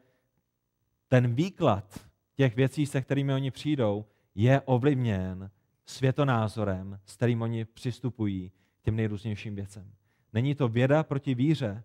[1.08, 2.00] ten výklad
[2.36, 5.50] těch věcí, se kterými oni přijdou, je ovlivněn
[5.86, 9.92] světonázorem, s kterým oni přistupují k těm nejrůznějším věcem.
[10.32, 11.84] Není to věda proti víře,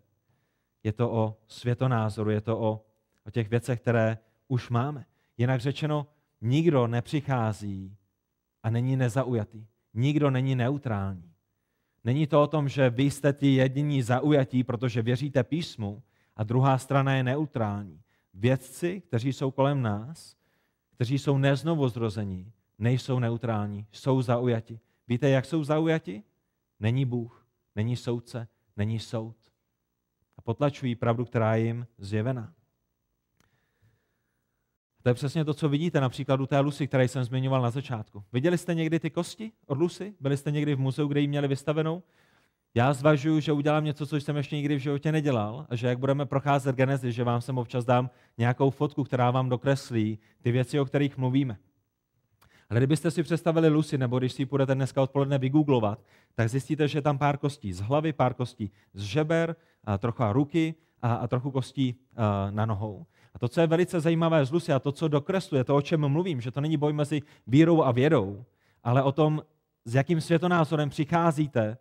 [0.87, 2.85] je to o světonázoru, je to o,
[3.25, 5.05] o těch věcech, které už máme.
[5.37, 6.07] Jinak řečeno,
[6.41, 7.97] nikdo nepřichází
[8.63, 9.67] a není nezaujatý.
[9.93, 11.33] Nikdo není neutrální.
[12.03, 16.03] Není to o tom, že vy jste ti jediní zaujatí, protože věříte písmu
[16.35, 18.01] a druhá strana je neutrální.
[18.33, 20.35] Vědci, kteří jsou kolem nás,
[20.95, 24.79] kteří jsou neznovuzrození, nejsou neutrální, jsou zaujati.
[25.07, 26.23] Víte, jak jsou zaujati?
[26.79, 28.47] Není Bůh, není soudce,
[28.77, 29.35] není soud.
[30.47, 32.53] Potlačují pravdu, která je jim zjevená.
[35.03, 38.23] To je přesně to, co vidíte na příkladu té Lucy, které jsem zmiňoval na začátku.
[38.33, 40.15] Viděli jste někdy ty kosti od Lucy?
[40.19, 42.03] Byli jste někdy v muzeu, kde ji měli vystavenou?
[42.75, 45.99] Já zvažuji, že udělám něco, co jsem ještě nikdy v životě nedělal, a že jak
[45.99, 50.79] budeme procházet Genesis, že vám sem občas dám nějakou fotku, která vám dokreslí ty věci,
[50.79, 51.57] o kterých mluvíme.
[52.69, 55.99] Ale kdybyste si představili Lucy, nebo když si ji půjdete dneska odpoledne vygooglovat,
[56.35, 60.23] tak zjistíte, že je tam pár kostí z hlavy, pár kostí z žeber, a trochu
[60.31, 63.05] ruky a, a trochu kostí a, na nohou.
[63.33, 66.07] A to, co je velice zajímavé z Lucy a to, co dokresluje, to, o čem
[66.07, 68.45] mluvím, že to není boj mezi vírou a vědou,
[68.83, 69.41] ale o tom,
[69.85, 71.77] s jakým světonázorem přicházíte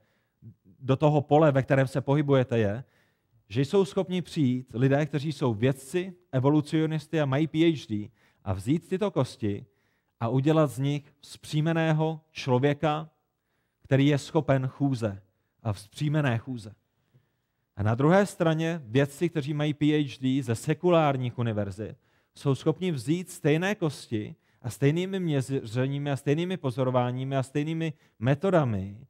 [0.80, 2.84] do toho pole, ve kterém se pohybujete, je,
[3.48, 8.10] že jsou schopni přijít lidé, kteří jsou vědci, evolucionisty a mají PhD
[8.44, 9.66] a vzít tyto kosti
[10.20, 13.10] a udělat z nich vzpřímeného člověka,
[13.82, 15.22] který je schopen chůze
[15.62, 16.74] a vzpřímené chůze.
[17.76, 21.96] A na druhé straně vědci, kteří mají PhD ze sekulárních univerzit,
[22.34, 29.06] jsou schopni vzít stejné kosti a stejnými měřeními a stejnými pozorováními a stejnými metodami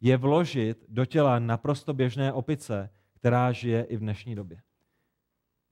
[0.00, 4.62] je vložit do těla naprosto běžné opice, která žije i v dnešní době.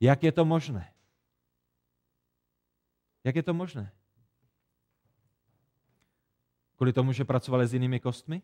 [0.01, 0.93] Jak je to možné?
[3.25, 3.93] Jak je to možné?
[6.83, 8.43] Kvůli tomu, že pracovali s jinými kostmi?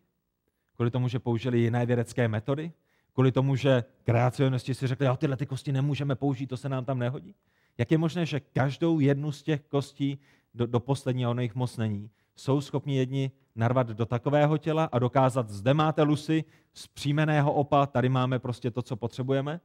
[0.77, 2.72] Kvůli tomu, že použili jiné vědecké metody?
[3.12, 6.85] Kvůli tomu, že kreacionisti si řekli, že tyhle ty kosti nemůžeme použít, to se nám
[6.85, 7.35] tam nehodí?
[7.79, 10.18] Jak je možné, že každou jednu z těch kostí
[10.55, 14.98] do, do posledního, ono jich moc není, jsou schopni jedni narvat do takového těla a
[14.98, 19.61] dokázat, zde máte lusy z příjmeného opa, tady máme prostě to, co potřebujeme,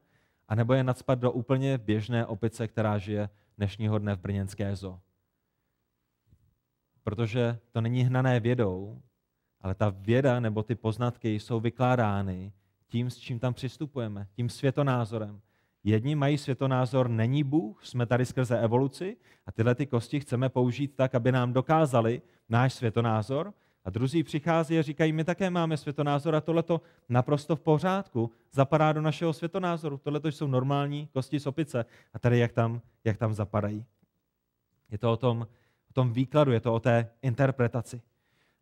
[0.47, 4.99] a nebo je nadspat do úplně běžné opice, která žije dnešního dne v brněnské zoo.
[7.04, 9.02] Protože to není hnané vědou,
[9.62, 12.54] ale ta věda nebo ty poznatky jsou vykládány
[12.88, 15.42] tím, s čím tam přistupujeme, tím světonázorem.
[15.84, 20.96] Jedni mají světonázor, není Bůh, jsme tady skrze evoluci a tyhle ty kosti chceme použít
[20.96, 23.54] tak, aby nám dokázali náš světonázor.
[23.86, 28.32] A druzí přichází a říkají, my také máme světonázor a tohle to naprosto v pořádku,
[28.52, 29.98] zapadá do našeho světonázoru.
[29.98, 33.86] Tohle to jsou normální kosti z opice a tady jak tam, jak tam zapadají.
[34.92, 35.48] Je to o tom,
[35.93, 38.01] tom výkladu, je to o té interpretaci.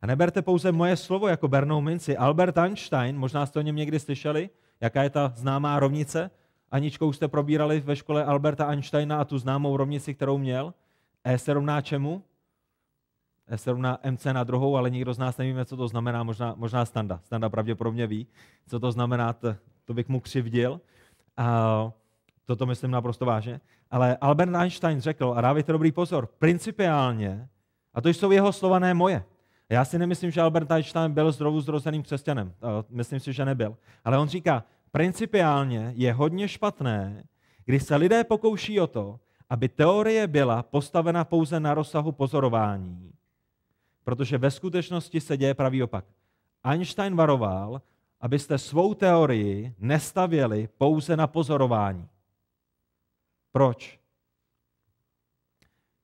[0.01, 2.17] A neberte pouze moje slovo jako bernou minci.
[2.17, 4.49] Albert Einstein, možná jste o něm někdy slyšeli,
[4.81, 6.31] jaká je ta známá rovnice,
[6.71, 10.73] Aničkou jste probírali ve škole Alberta Einsteina a tu známou rovnici, kterou měl.
[11.23, 12.23] E se rovná čemu?
[13.47, 16.53] E se rovná MC na druhou, ale nikdo z nás nevíme, co to znamená, možná,
[16.57, 17.19] možná Standa.
[17.23, 18.27] Standa pravděpodobně ví,
[18.67, 20.81] co to znamená, to, to bych mu křivdil.
[21.37, 21.91] A
[22.45, 23.61] toto myslím naprosto vážně.
[23.91, 27.47] Ale Albert Einstein řekl, a dávajte dobrý pozor, principiálně,
[27.93, 29.23] a to jsou jeho slova, ne moje.
[29.69, 32.53] Já si nemyslím, že Albert Einstein byl znovu zrozeným křesťanem.
[32.89, 33.77] Myslím si, že nebyl.
[34.05, 37.23] Ale on říká, principiálně je hodně špatné,
[37.65, 43.11] když se lidé pokouší o to, aby teorie byla postavena pouze na rozsahu pozorování,
[44.03, 46.05] protože ve skutečnosti se děje pravý opak.
[46.63, 47.81] Einstein varoval,
[48.21, 52.07] abyste svou teorii nestavěli pouze na pozorování.
[53.51, 53.99] Proč?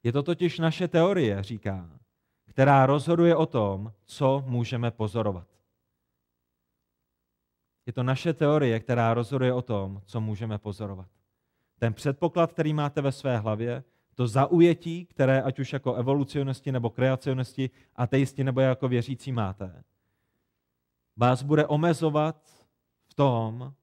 [0.04, 2.00] Je to totiž naše teorie, říká,
[2.46, 5.48] která rozhoduje o tom, co můžeme pozorovat.
[7.86, 11.08] Je to naše teorie, která rozhoduje o tom, co můžeme pozorovat.
[11.80, 13.84] Ten předpoklad, který máte ve své hlavě,
[14.16, 19.84] to zaujetí, které ať už jako evolucionisti nebo kreacionisti, ateisti nebo jako věřící máte,
[21.18, 22.50] vás bude omezovat
[23.08, 23.74] v tom,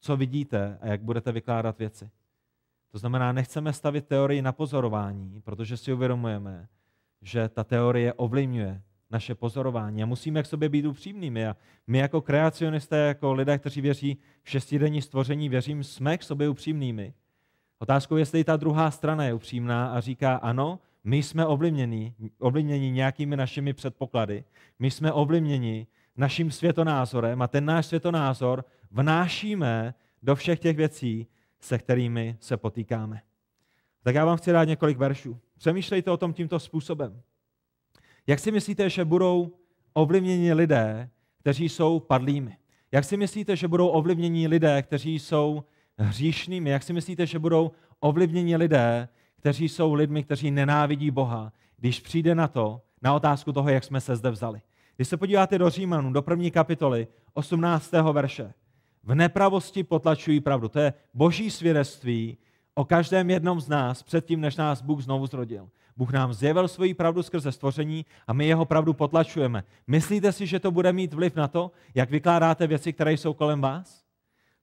[0.00, 2.10] co vidíte a jak budete vykládat věci.
[2.94, 6.68] To znamená, nechceme stavit teorii na pozorování, protože si uvědomujeme,
[7.22, 10.02] že ta teorie ovlivňuje naše pozorování.
[10.02, 11.46] A musíme k sobě být upřímnými.
[11.46, 16.48] A my jako kreacionisté, jako lidé, kteří věří v šestidenní stvoření, věřím, jsme k sobě
[16.48, 17.14] upřímnými.
[17.78, 22.90] Otázkou je, jestli ta druhá strana je upřímná a říká, ano, my jsme ovlivněni, ovlivněni
[22.90, 24.44] nějakými našimi předpoklady,
[24.78, 31.26] my jsme ovlivněni naším světonázorem a ten náš světonázor vnášíme do všech těch věcí,
[31.64, 33.22] se kterými se potýkáme.
[34.02, 35.38] Tak já vám chci dát několik veršů.
[35.58, 37.22] Přemýšlejte o tom tímto způsobem.
[38.26, 39.52] Jak si myslíte, že budou
[39.92, 42.56] ovlivněni lidé, kteří jsou padlými?
[42.92, 45.64] Jak si myslíte, že budou ovlivněni lidé, kteří jsou
[45.98, 46.70] hříšnými?
[46.70, 52.34] Jak si myslíte, že budou ovlivněni lidé, kteří jsou lidmi, kteří nenávidí Boha, když přijde
[52.34, 54.60] na to, na otázku toho, jak jsme se zde vzali?
[54.96, 57.92] Když se podíváte do Římanů, do první kapitoly, 18.
[57.92, 58.54] verše,
[59.04, 60.68] v nepravosti potlačují pravdu.
[60.68, 62.38] To je boží svědectví
[62.74, 65.68] o každém jednom z nás předtím, než nás Bůh znovu zrodil.
[65.96, 69.64] Bůh nám zjevil svoji pravdu skrze stvoření a my jeho pravdu potlačujeme.
[69.86, 73.60] Myslíte si, že to bude mít vliv na to, jak vykládáte věci, které jsou kolem
[73.60, 74.03] vás?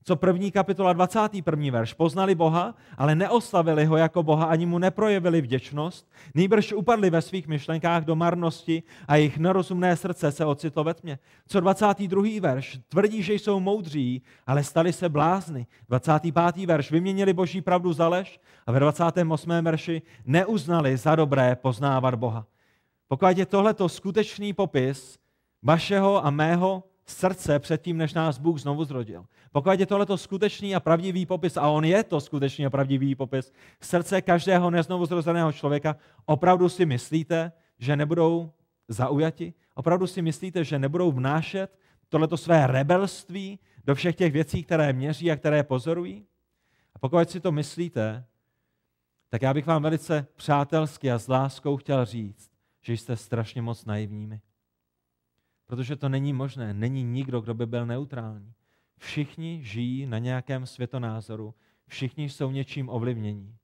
[0.04, 1.72] Co první kapitola 21.
[1.72, 1.94] verš.
[1.94, 7.48] Poznali Boha, ale neoslavili ho jako Boha, ani mu neprojevili vděčnost, nýbrž upadli ve svých
[7.48, 11.20] myšlenkách do marnosti a jejich nerozumné srdce se ocitlo ve tmě.
[11.48, 12.24] Co 22.
[12.42, 12.80] verš.
[12.88, 15.68] Tvrdí, že jsou moudří, ale stali se blázny.
[15.90, 16.66] 25.
[16.66, 16.92] verš.
[16.92, 19.52] Vyměnili boží pravdu za lež a ve 28.
[19.62, 22.46] verši neuznali za dobré poznávat Boha.
[23.08, 25.18] Pokud je tohleto skutečný popis
[25.64, 29.26] vašeho a mého srdce předtím, než nás Bůh znovu zrodil.
[29.52, 33.54] Pokud je tohleto skutečný a pravdivý popis, a on je to skutečný a pravdivý popis,
[33.82, 35.96] srdce každého neznovu zrozeného člověka,
[36.26, 38.52] opravdu si myslíte, že nebudou
[38.88, 39.54] zaujati?
[39.76, 45.32] Opravdu si myslíte, že nebudou vnášet tohleto své rebelství do všech těch věcí, které měří
[45.32, 46.26] a které pozorují?
[46.94, 48.26] A pokud si to myslíte,
[49.30, 53.86] tak já bych vám velice přátelsky a s láskou chtěl říct, že jste strašně moc
[53.86, 54.42] naivními.
[55.72, 56.74] Protože to není možné.
[56.74, 58.54] Není nikdo, kdo by byl neutrální.
[58.98, 61.54] Všichni žijí na nějakém světonázoru,
[61.88, 63.56] všichni jsou něčím ovlivnění.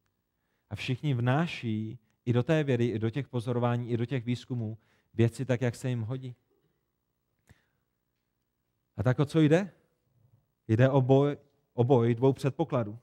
[0.70, 4.78] A všichni vnáší i do té vědy, i do těch pozorování, i do těch výzkumů
[5.14, 6.36] věci tak, jak se jim hodí.
[8.98, 9.72] A tak o co jde?
[10.68, 11.38] Jde o boj,
[11.74, 13.00] o boj dvou předpokladů.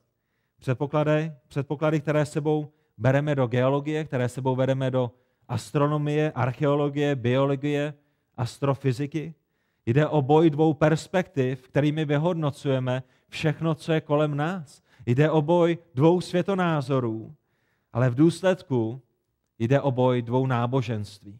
[0.59, 5.11] Předpoklady, předpoklady, které sebou bereme do geologie, které sebou vedeme do
[5.49, 7.95] astronomie, archeologie, biologie,
[8.37, 9.35] astrofyziky.
[9.87, 14.83] Jde o boj dvou perspektiv, kterými vyhodnocujeme všechno, co je kolem nás.
[15.07, 17.35] Jde o boj dvou světonázorů,
[17.93, 19.03] ale v důsledku
[19.59, 21.39] jde o boj dvou náboženství.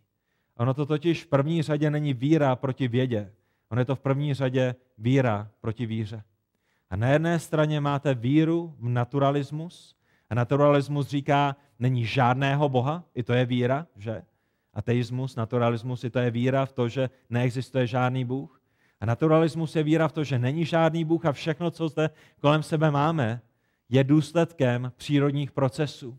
[0.57, 3.33] Ono to totiž v první řadě není víra proti vědě,
[3.69, 6.23] ono je to v první řadě víra proti víře.
[6.91, 9.97] A na jedné straně máte víru v naturalismus,
[10.31, 14.23] a naturalismus říká, není žádného Boha, i to je víra, že?
[14.75, 18.61] Ateismus, naturalismus, i to je víra v to, že neexistuje žádný Bůh.
[19.01, 22.11] A naturalismus je víra v to, že není žádný Bůh a všechno, co zde
[22.41, 23.41] kolem sebe máme,
[23.89, 26.19] je důsledkem přírodních procesů.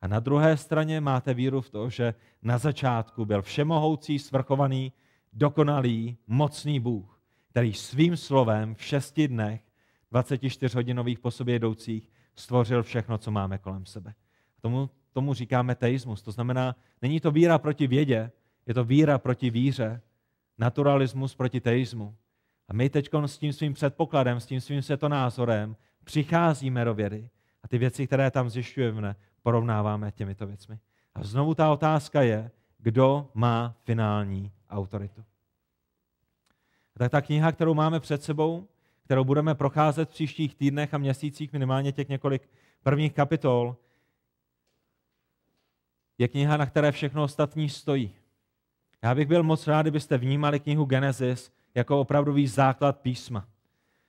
[0.00, 4.92] A na druhé straně máte víru v to, že na začátku byl všemohoucí, svrchovaný,
[5.32, 7.20] dokonalý, mocný Bůh,
[7.50, 9.60] který svým slovem v šesti dnech,
[10.10, 14.14] 24 hodinových po sobě jdoucích, stvořil všechno, co máme kolem sebe.
[14.60, 16.22] Tomu, tomu říkáme teismus.
[16.22, 18.30] To znamená, není to víra proti vědě,
[18.66, 20.00] je to víra proti víře,
[20.58, 22.16] naturalismus proti teismu.
[22.68, 27.28] A my teď s tím svým předpokladem, s tím svým světonázorem přicházíme do vědy
[27.62, 30.78] a ty věci, které tam zjišťujeme, porovnáváme těmito věcmi.
[31.14, 35.24] A znovu ta otázka je, kdo má finální autoritu.
[36.98, 38.68] Tak ta kniha, kterou máme před sebou,
[39.04, 42.48] kterou budeme procházet v příštích týdnech a měsících, minimálně těch několik
[42.82, 43.76] prvních kapitol,
[46.18, 48.14] je kniha, na které všechno ostatní stojí.
[49.02, 53.46] Já bych byl moc rád, kdybyste vnímali knihu Genesis jako opravdový základ písma.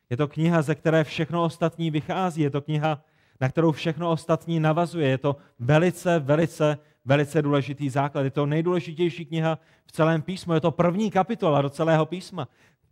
[0.09, 2.41] Je to kniha, ze které všechno ostatní vychází.
[2.41, 3.03] Je to kniha,
[3.41, 5.09] na kterou všechno ostatní navazuje.
[5.09, 8.21] Je to velice, velice, velice důležitý základ.
[8.21, 10.53] Je to nejdůležitější kniha v celém písmu.
[10.53, 12.47] Je to první kapitola do celého písma.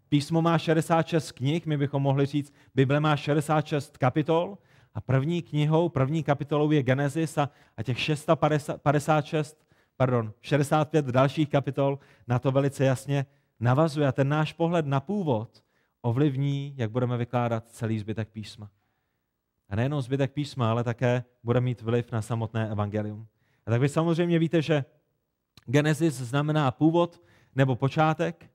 [0.10, 4.58] Písmo má 66 knih, my bychom mohli říct, Bible má 66 kapitol
[4.96, 9.66] a první knihou, první kapitolou je Genesis a, a těch 656,
[9.98, 13.26] pardon, 65 dalších kapitol na to velice jasně
[13.60, 14.08] navazuje.
[14.08, 15.64] A ten náš pohled na původ
[16.02, 18.70] ovlivní, jak budeme vykládat celý zbytek písma.
[19.70, 23.28] A nejenom zbytek písma, ale také bude mít vliv na samotné evangelium.
[23.66, 24.86] A tak vy samozřejmě víte, že
[25.66, 27.22] Genesis znamená původ
[27.56, 28.50] nebo počátek,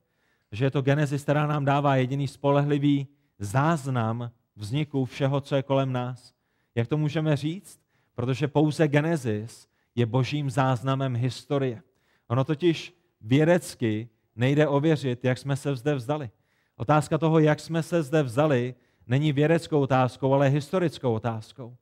[0.53, 5.93] že je to Genesis, která nám dává jediný spolehlivý záznam vzniku všeho, co je kolem
[5.93, 6.35] nás.
[6.75, 7.81] Jak to můžeme říct?
[8.15, 11.83] Protože pouze Genesis je božím záznamem historie.
[12.29, 16.31] Ono totiž vědecky nejde ověřit, jak jsme se zde vzdali.
[16.77, 18.75] Otázka toho, jak jsme se zde vzali,
[19.07, 21.77] není vědeckou otázkou, ale historickou otázkou.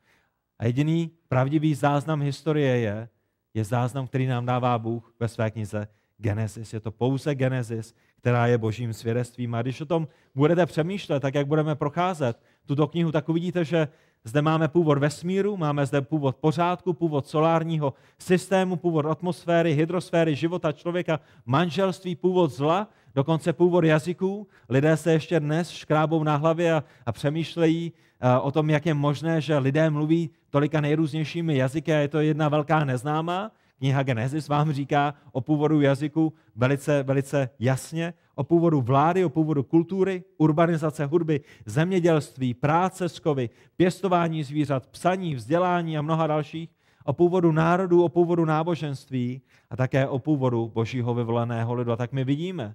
[0.58, 3.08] A jediný pravdivý záznam historie je,
[3.54, 5.88] je záznam, který nám dává Bůh ve své knize
[6.18, 6.72] Genesis.
[6.72, 9.54] Je to pouze Genesis, která je božím svědectvím.
[9.54, 13.88] A když o tom budete přemýšlet, tak jak budeme procházet tuto knihu, tak uvidíte, že
[14.24, 20.72] zde máme původ vesmíru, máme zde původ pořádku, původ solárního systému, původ atmosféry, hydrosféry, života
[20.72, 24.46] člověka, manželství, původ zla, dokonce původ jazyků.
[24.68, 28.94] Lidé se ještě dnes škrábou na hlavě a, a přemýšlejí a, o tom, jak je
[28.94, 33.50] možné, že lidé mluví tolika nejrůznějšími jazyky a je to jedna velká neznámá.
[33.78, 39.62] Kniha Genesis vám říká o původu jazyku velice, velice jasně, o původu vlády, o původu
[39.62, 46.70] kultury, urbanizace hudby, zemědělství, práce s kovy, pěstování zvířat, psaní, vzdělání a mnoha dalších,
[47.04, 51.92] o původu národů, o původu náboženství a také o původu božího vyvoleného lidu.
[51.92, 52.74] A tak my vidíme,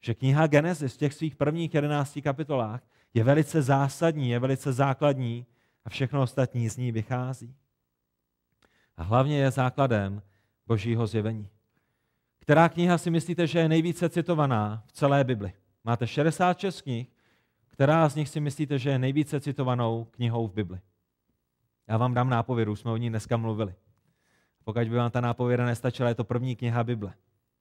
[0.00, 2.82] že kniha Genesis v těch svých prvních jedenácti kapitolách
[3.14, 5.46] je velice zásadní, je velice základní
[5.84, 7.54] a všechno ostatní z ní vychází.
[8.96, 10.22] A hlavně je základem
[10.68, 11.48] božího zjevení.
[12.38, 15.52] Která kniha si myslíte, že je nejvíce citovaná v celé Bibli?
[15.84, 17.08] Máte 66 knih,
[17.66, 20.80] která z nich si myslíte, že je nejvíce citovanou knihou v Bibli?
[21.88, 23.74] Já vám dám nápovědu, jsme o ní dneska mluvili.
[24.64, 27.12] Pokud by vám ta nápověda nestačila, je to první kniha Bible.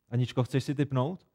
[0.10, 1.28] Aničko, chceš si typnout?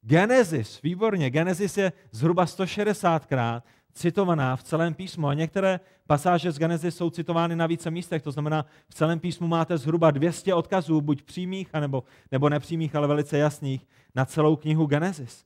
[0.00, 1.30] Genesis, výborně.
[1.30, 3.62] Genesis je zhruba 160krát
[3.96, 8.30] citovaná v celém písmu a některé pasáže z Genesis jsou citovány na více místech, to
[8.30, 13.38] znamená, v celém písmu máte zhruba 200 odkazů, buď přímých, anebo, nebo nepřímých, ale velice
[13.38, 15.44] jasných, na celou knihu Genesis.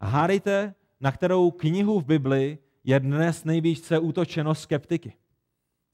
[0.00, 5.12] A hádejte, na kterou knihu v Bibli je dnes nejvíce útočeno skeptiky.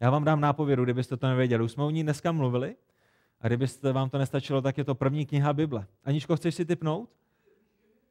[0.00, 1.64] Já vám dám nápovědu, kdybyste to nevěděli.
[1.64, 2.76] Už jsme o ní dneska mluvili
[3.40, 5.86] a kdybyste vám to nestačilo, tak je to první kniha Bible.
[6.04, 7.10] Aničko, chceš si typnout?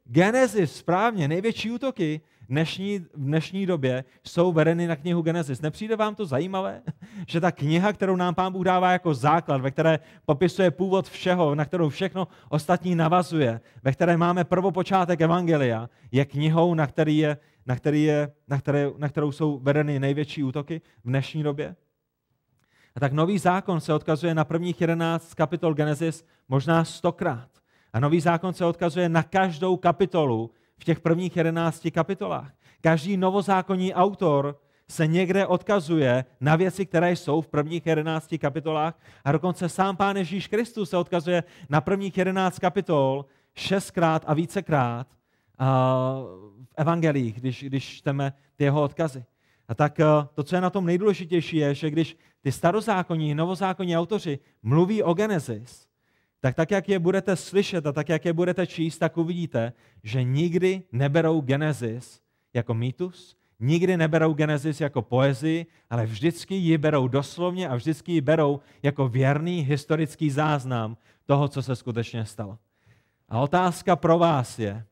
[0.08, 5.62] Genesis, správně, největší útoky dnešní, v dnešní době jsou vedeny na knihu Genesis.
[5.62, 6.82] Nepřijde vám to zajímavé,
[7.28, 11.56] že ta kniha, kterou nám Pán Bůh dává jako základ, ve které popisuje původ všeho,
[11.56, 17.38] na kterou všechno ostatní navazuje, ve které máme prvopočátek Evangelia, je knihou, na, který je,
[17.66, 21.76] na, který je, na, které, na kterou jsou vedeny největší útoky v dnešní době?
[22.95, 27.49] A tak nový zákon se odkazuje na prvních 11 kapitol Genesis možná stokrát.
[27.96, 32.52] A nový zákon se odkazuje na každou kapitolu v těch prvních jedenácti kapitolách.
[32.82, 39.32] Každý novozákonní autor se někde odkazuje na věci, které jsou v prvních jedenácti kapitolách a
[39.32, 45.08] dokonce sám Pán Ježíš Kristus se odkazuje na prvních jedenáct kapitol šestkrát a vícekrát
[46.64, 49.26] v evangelích, když, když čteme ty jeho odkazy.
[49.68, 50.00] A tak
[50.34, 55.14] to, co je na tom nejdůležitější, je, že když ty starozákonní, novozákonní autoři mluví o
[55.14, 55.88] Genesis,
[56.46, 59.74] tak tak, jak je budete slyšet a tak, jak je budete číst, tak uvidíte,
[60.04, 62.22] že nikdy neberou Genesis
[62.54, 68.22] jako mýtus, nikdy neberou Genesis jako poezii, ale vždycky ji berou doslovně a vždycky ji
[68.22, 72.58] berou jako věrný historický záznam toho, co se skutečně stalo.
[73.30, 74.86] A otázka pro vás je,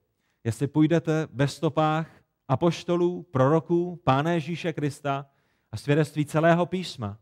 [0.43, 2.07] jestli půjdete ve stopách
[2.47, 5.25] apoštolů, proroků, Pána Ježíše Krista
[5.71, 7.17] a svědectví celého písma.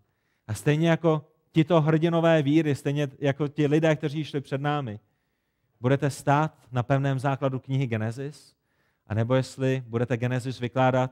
[0.47, 4.99] A stejně jako tito hrdinové víry, stejně jako ti lidé, kteří šli před námi,
[5.81, 8.55] budete stát na pevném základu knihy Genesis,
[9.07, 11.11] anebo jestli budete Genesis vykládat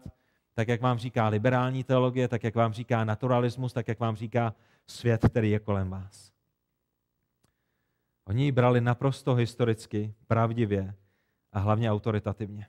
[0.53, 4.55] tak, jak vám říká liberální teologie, tak, jak vám říká naturalismus, tak, jak vám říká
[4.87, 6.31] svět, který je kolem vás.
[8.25, 10.95] Oni ji brali naprosto historicky, pravdivě
[11.53, 12.67] a hlavně autoritativně.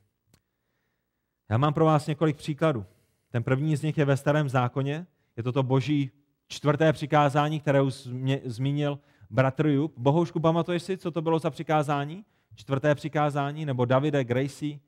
[1.48, 2.86] Já mám pro vás několik příkladů.
[3.30, 5.06] Ten první z nich je ve starém zákoně.
[5.36, 6.10] Je to to boží
[6.50, 8.08] čtvrté přikázání, které už
[8.44, 8.98] zmínil
[9.30, 9.94] bratr Jup.
[9.98, 12.24] Bohoušku, pamatuješ si, co to bylo za přikázání?
[12.54, 13.66] Čtvrté přikázání?
[13.66, 14.78] Nebo Davide, Gracie,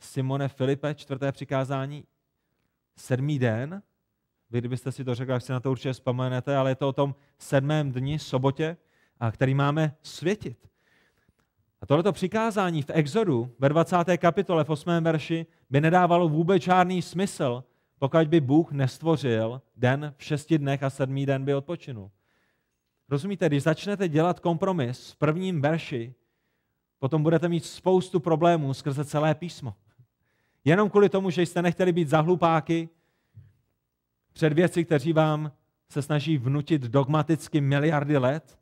[0.00, 2.04] Simone, Filipe, čtvrté přikázání?
[2.96, 3.82] Sedmý den?
[4.50, 6.92] Vy, kdybyste si to řekl, jak si na to určitě vzpomenete, ale je to o
[6.92, 8.76] tom sedmém dni, sobotě,
[9.20, 10.70] a který máme světit.
[11.80, 13.96] A tohleto přikázání v Exodu ve 20.
[14.18, 14.90] kapitole v 8.
[15.00, 17.64] verši by nedávalo vůbec žádný smysl,
[17.98, 22.10] pokud by Bůh nestvořil den v šesti dnech a sedmý den by odpočinul.
[23.08, 26.14] Rozumíte, když začnete dělat kompromis v prvním verši,
[26.98, 29.74] potom budete mít spoustu problémů skrze celé písmo.
[30.64, 32.88] Jenom kvůli tomu, že jste nechtěli být zahlupáky
[34.32, 35.52] před věci, kteří vám
[35.88, 38.58] se snaží vnutit dogmaticky miliardy let,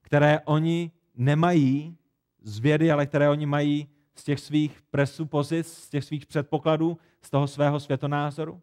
[0.00, 1.96] které oni nemají
[2.42, 7.30] z vědy, ale které oni mají z těch svých presupozic, z těch svých předpokladů, z
[7.30, 8.60] toho svého světonázoru.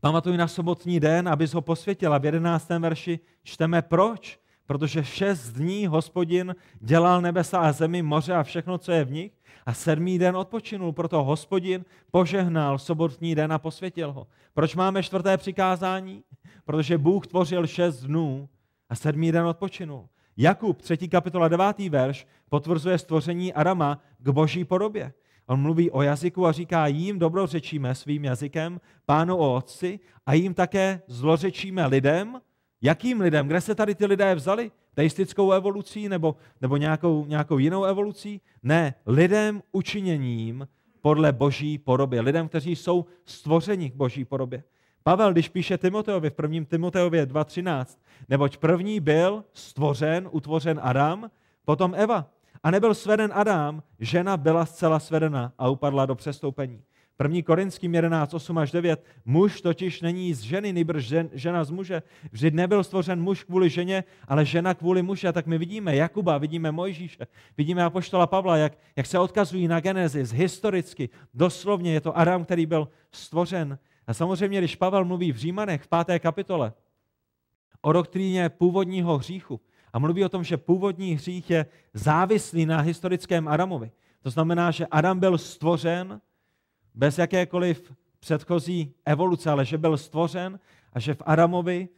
[0.00, 2.18] Pamatuj na sobotní den, abys ho posvětila.
[2.18, 4.42] V jedenáctém verši čteme proč.
[4.66, 9.32] Protože šest dní hospodin dělal nebesa a zemi, moře a všechno, co je v nich.
[9.66, 14.26] A sedmý den odpočinul, proto hospodin požehnal sobotní den a posvětil ho.
[14.54, 16.24] Proč máme čtvrté přikázání?
[16.64, 18.48] Protože Bůh tvořil šest dnů
[18.88, 20.08] a sedmý den odpočinul.
[20.36, 25.12] Jakub, třetí kapitola, devátý verš, potvrzuje stvoření Adama k boží podobě.
[25.46, 30.54] On mluví o jazyku a říká, jím dobrořečíme svým jazykem, pánu o otci a jim
[30.54, 32.40] také zlořečíme lidem.
[32.82, 33.46] Jakým lidem?
[33.48, 34.70] Kde se tady ty lidé vzali?
[34.94, 38.40] Teistickou evolucí nebo, nebo nějakou, nějakou jinou evolucí?
[38.62, 40.68] Ne, lidem učiněním
[41.00, 42.20] podle boží podoby.
[42.20, 44.64] Lidem, kteří jsou stvořeni k boží podobě.
[45.02, 47.98] Pavel, když píše Timoteovi v prvním Timoteově 2.13,
[48.28, 51.30] neboť první byl stvořen, utvořen Adam,
[51.64, 52.26] potom Eva.
[52.62, 56.82] A nebyl sveden Adam, žena byla zcela svedena a upadla do přestoupení.
[57.22, 57.42] 1.
[57.42, 59.04] Korinským 11, 8 až 9.
[59.24, 62.02] Muž totiž není z ženy, nejbrž žen, žena z muže.
[62.32, 65.28] Vždyť nebyl stvořen muž kvůli ženě, ale žena kvůli muži.
[65.28, 67.26] A tak my vidíme Jakuba, vidíme Mojžíše,
[67.58, 71.08] vidíme Apoštola Pavla, jak, jak se odkazují na Genesis historicky.
[71.34, 73.78] Doslovně je to Adam, který byl stvořen.
[74.12, 76.72] A samozřejmě, když Pavel mluví v Římanech v páté kapitole
[77.80, 79.60] o doktríně původního hříchu
[79.92, 83.90] a mluví o tom, že původní hřích je závislý na historickém Adamovi.
[84.22, 86.20] To znamená, že Adam byl stvořen
[86.94, 90.60] bez jakékoliv předchozí evoluce, ale že byl stvořen
[90.92, 91.88] a že v Adamovi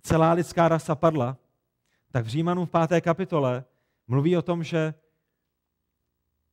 [0.00, 1.36] celá lidská rasa padla,
[2.10, 3.64] tak v Římanům v páté kapitole
[4.08, 4.94] mluví o tom, že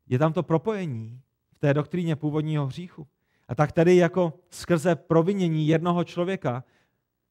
[0.08, 3.08] je tam to propojení v té doktríně původního hříchu.
[3.50, 6.64] A tak tedy jako skrze provinění jednoho člověka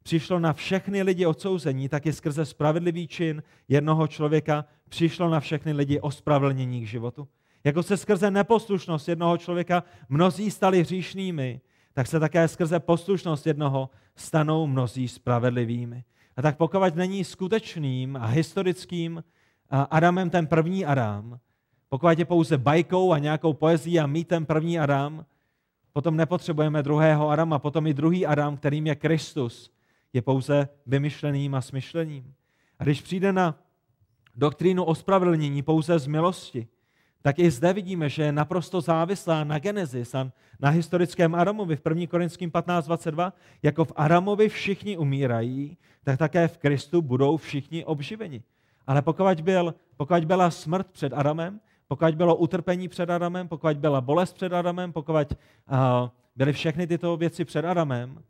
[0.03, 5.73] přišlo na všechny lidi odsouzení, tak i skrze spravedlivý čin jednoho člověka přišlo na všechny
[5.73, 7.29] lidi ospravedlnění k životu.
[7.65, 11.61] Jako se skrze neposlušnost jednoho člověka mnozí stali hříšnými,
[11.93, 16.05] tak se také skrze poslušnost jednoho stanou mnozí spravedlivými.
[16.37, 19.25] A tak pokud není skutečným a historickým
[19.71, 21.39] Adamem ten první Adam,
[21.89, 25.25] pokud je pouze bajkou a nějakou poezí a mýtem první Adam,
[25.99, 29.71] potom nepotřebujeme druhého Adama, potom i druhý Adam, kterým je Kristus,
[30.13, 32.35] je pouze vymyšleným a smyšlením.
[32.79, 33.59] A když přijde na
[34.37, 36.69] doktrínu ospravedlnění pouze z milosti,
[37.23, 41.83] tak i zde vidíme, že je naprosto závislá na Genesis a na historickém Adamovi v
[41.89, 42.07] 1.
[42.07, 43.33] Korinským 15.22.
[43.63, 48.43] Jako v Adamovi všichni umírají, tak také v Kristu budou všichni obživeni.
[48.87, 54.01] Ale pokud, byl, pokud byla smrt před Adamem, pokud bylo utrpení před Adamem, pokud byla
[54.01, 55.79] bolest před Adamem, pokud uh,
[56.37, 58.23] byly všechny tyto věci před Adamem,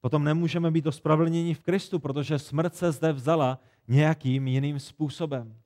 [0.00, 5.56] potom nemůžeme být ospravedlněni v Kristu, protože smrt se zde vzala nějakým jiným způsobem.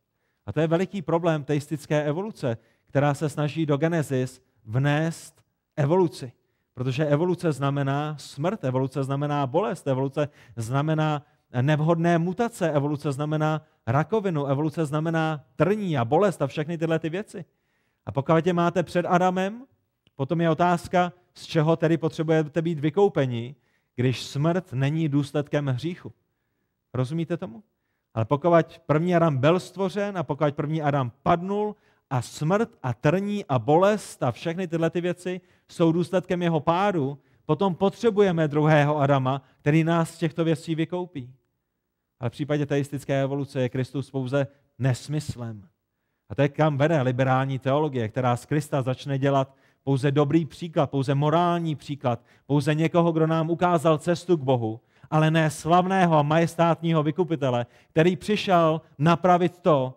[0.46, 5.42] A to je veliký problém teistické evoluce, která se snaží do Genesis vnést
[5.76, 6.32] evoluci.
[6.74, 11.22] Protože evoluce znamená smrt, evoluce znamená bolest, evoluce znamená
[11.62, 17.44] nevhodné mutace, evoluce znamená rakovinu, evoluce znamená trní a bolest a všechny tyhle ty věci.
[18.06, 19.66] A pokud je máte před Adamem,
[20.16, 23.54] potom je otázka, z čeho tedy potřebujete být vykoupeni,
[23.96, 26.12] když smrt není důsledkem hříchu.
[26.94, 27.62] Rozumíte tomu?
[28.14, 31.76] Ale pokud první Adam byl stvořen a pokud první Adam padnul
[32.10, 37.18] a smrt a trní a bolest a všechny tyhle ty věci jsou důsledkem jeho pádu,
[37.46, 41.34] potom potřebujeme druhého Adama, který nás z těchto věcí vykoupí.
[42.20, 44.46] Ale v případě teistické evoluce je Kristus pouze
[44.78, 45.68] nesmyslem.
[46.28, 49.54] A to je kam vede liberální teologie, která z Krista začne dělat
[49.84, 55.30] pouze dobrý příklad, pouze morální příklad, pouze někoho, kdo nám ukázal cestu k Bohu, ale
[55.30, 59.94] ne slavného a majestátního vykupitele, který přišel napravit to,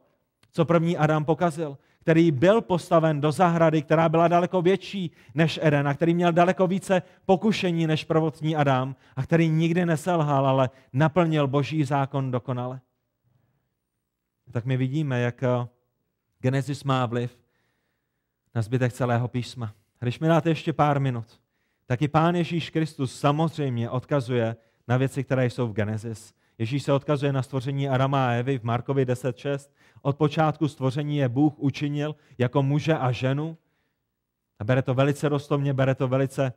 [0.52, 5.88] co první Adam pokazil, který byl postaven do zahrady, která byla daleko větší než Eden
[5.88, 11.48] a který měl daleko více pokušení než prvotní Adam a který nikdy neselhal, ale naplnil
[11.48, 12.82] boží zákon dokonale.
[14.52, 15.68] Tak my vidíme, jak eh,
[16.40, 17.40] Genesis má vliv
[18.56, 19.74] na zbytek celého písma.
[20.00, 21.42] Když mi dáte ještě pár minut,
[21.86, 24.56] tak i Pán Ježíš Kristus samozřejmě odkazuje
[24.88, 26.34] na věci, které jsou v Genesis.
[26.62, 29.70] Ježíš se odkazuje na stvoření Adama a Evy v Markovi 10.6.
[30.02, 33.58] Od počátku stvoření je Bůh učinil jako muže a ženu.
[34.60, 36.54] A bere to velice rostomně, bere to velice,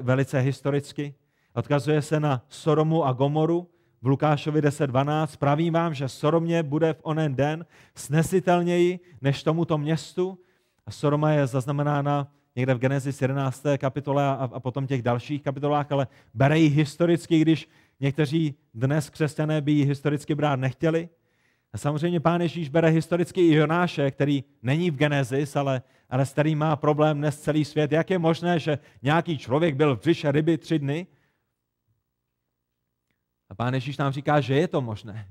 [0.00, 1.14] velice historicky.
[1.54, 3.70] Odkazuje se na Soromu a Gomoru
[4.02, 5.38] v Lukášovi 10.12.
[5.38, 10.38] Pravím vám, že Soromě bude v onen den snesitelněji než tomuto městu.
[10.86, 13.62] A Soroma je zaznamenána někde v Genesis 11.
[13.78, 17.68] kapitole a, a potom těch dalších kapitolách, ale bere ji historicky, když
[18.00, 21.08] někteří dnes křesťané by ji historicky brát nechtěli.
[21.72, 26.32] A samozřejmě pán Ježíš bere historicky i Jonáše, který není v Genesis, ale, ale s
[26.32, 27.92] kterým má problém dnes celý svět.
[27.92, 31.06] Jak je možné, že nějaký člověk byl v břiše ryby tři dny?
[33.48, 35.28] A pán Ježíš nám říká, že je to možné.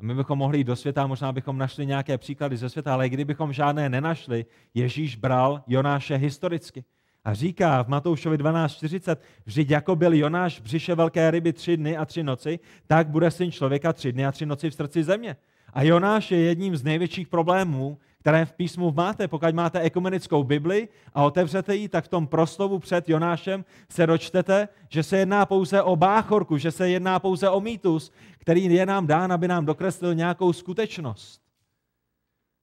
[0.00, 3.08] A my bychom mohli jít do světa, možná bychom našli nějaké příklady ze světa, ale
[3.08, 6.84] kdybychom žádné nenašli, Ježíš bral Jonáše historicky.
[7.24, 11.96] A říká v Matoušovi 12.40, vždyť jako byl Jonáš v břiše velké ryby tři dny
[11.96, 15.36] a tři noci, tak bude syn člověka tři dny a tři noci v srdci země.
[15.72, 19.28] A Jonáš je jedním z největších problémů, které v písmu máte.
[19.28, 24.68] Pokud máte ekumenickou Bibli a otevřete ji, tak v tom proslovu před Jonášem se dočtete,
[24.88, 29.06] že se jedná pouze o báchorku, že se jedná pouze o mýtus, který je nám
[29.06, 31.49] dán, aby nám dokreslil nějakou skutečnost.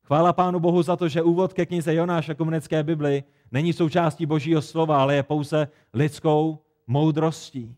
[0.08, 4.62] Chvála Pánu Bohu za to, že úvod ke knize Jonáš ekumenické Bibli není součástí Božího
[4.62, 7.76] slova, ale je pouze lidskou moudrostí.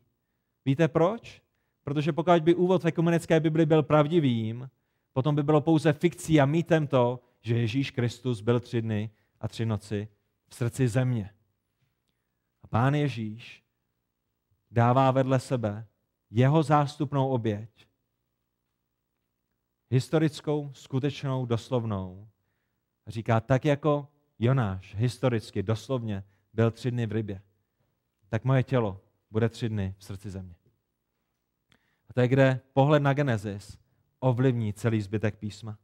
[0.65, 1.41] Víte proč?
[1.84, 4.69] Protože pokud by úvod v ekumenické Bibli byl pravdivým,
[5.13, 9.09] potom by bylo pouze fikcí a mýtem to, že Ježíš Kristus byl tři dny
[9.41, 10.07] a tři noci
[10.49, 11.30] v srdci země.
[12.63, 13.63] A pán Ježíš
[14.71, 15.86] dává vedle sebe
[16.30, 17.89] jeho zástupnou oběť,
[19.90, 22.28] historickou, skutečnou, doslovnou.
[23.08, 24.08] Říká, tak jako
[24.40, 26.24] Jonáš historicky, doslovně,
[26.54, 27.42] byl tři dny v rybě,
[28.30, 30.56] tak moje tělo bude tři dny v srdci země.
[32.10, 33.78] A to je, kde pohled na Genesis
[34.20, 35.78] ovlivní celý zbytek písma.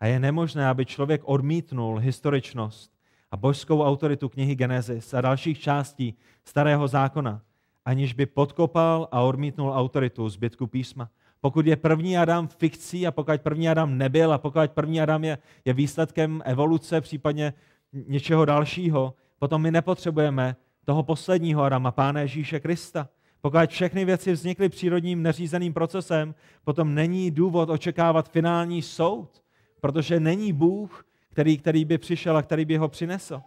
[0.00, 2.92] A je nemožné, aby člověk odmítnul historičnost
[3.30, 7.42] a božskou autoritu knihy Genesis a dalších částí Starého zákona,
[7.84, 11.10] aniž by podkopal a odmítnul autoritu zbytku písma.
[11.40, 15.38] Pokud je první Adam fikcí a pokud první Adam nebyl a pokud první Adam je,
[15.64, 17.52] je výsledkem evoluce, případně
[17.92, 23.08] něčeho dalšího, potom my nepotřebujeme toho posledního Adama, Pána Ježíše Krista.
[23.40, 26.34] Pokud všechny věci vznikly přírodním neřízeným procesem,
[26.64, 29.42] potom není důvod očekávat finální soud,
[29.80, 33.42] protože není Bůh, který, který by přišel a který by ho přinesl.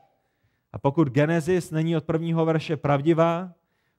[0.74, 3.54] A pokud Genesis není od prvního verše pravdivá,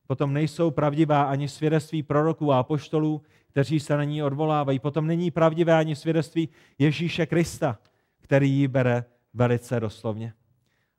[0.07, 4.79] potom nejsou pravdivá ani svědectví proroků a apoštolů, kteří se na ní odvolávají.
[4.79, 6.49] Potom není pravdivé ani svědectví
[6.79, 7.79] Ježíše Krista,
[8.21, 10.35] který ji bere velice doslovně.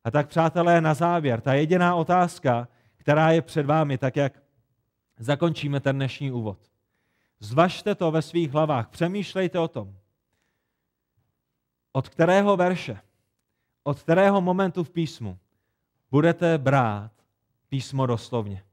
[0.03, 4.43] A tak, přátelé, na závěr, ta jediná otázka, která je před vámi, tak jak
[5.19, 6.59] zakončíme ten dnešní úvod.
[7.39, 9.95] Zvažte to ve svých hlavách, přemýšlejte o tom.
[11.91, 12.99] Od kterého verše,
[13.83, 15.37] od kterého momentu v písmu
[16.11, 17.11] budete brát
[17.69, 18.64] písmo doslovně.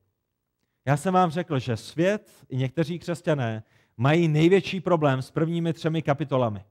[0.87, 3.63] Já jsem vám řekl, že svět i někteří křesťané
[3.97, 6.65] mají největší problém s prvními třemi kapitolami.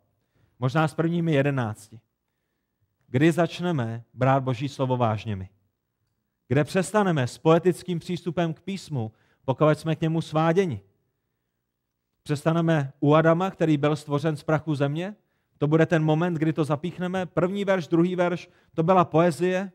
[0.59, 1.99] Možná s prvními jedenácti.
[3.07, 5.49] Kdy začneme brát Boží slovo vážněmi?
[6.47, 9.12] Kde přestaneme s poetickým přístupem k písmu,
[9.45, 10.82] pokud jsme k němu sváděni?
[12.24, 15.16] Přestaneme u Adama, který byl stvořen z prachu země?
[15.57, 17.26] To bude ten moment, kdy to zapíchneme.
[17.26, 19.72] První verš, druhý verš, to byla poezie,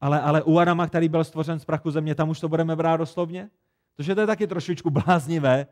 [0.00, 2.96] ale, ale u Adama, který byl stvořen z prachu země, tam už to budeme brát
[2.96, 3.50] doslovně.
[3.96, 5.66] Protože to je taky trošičku bláznivé,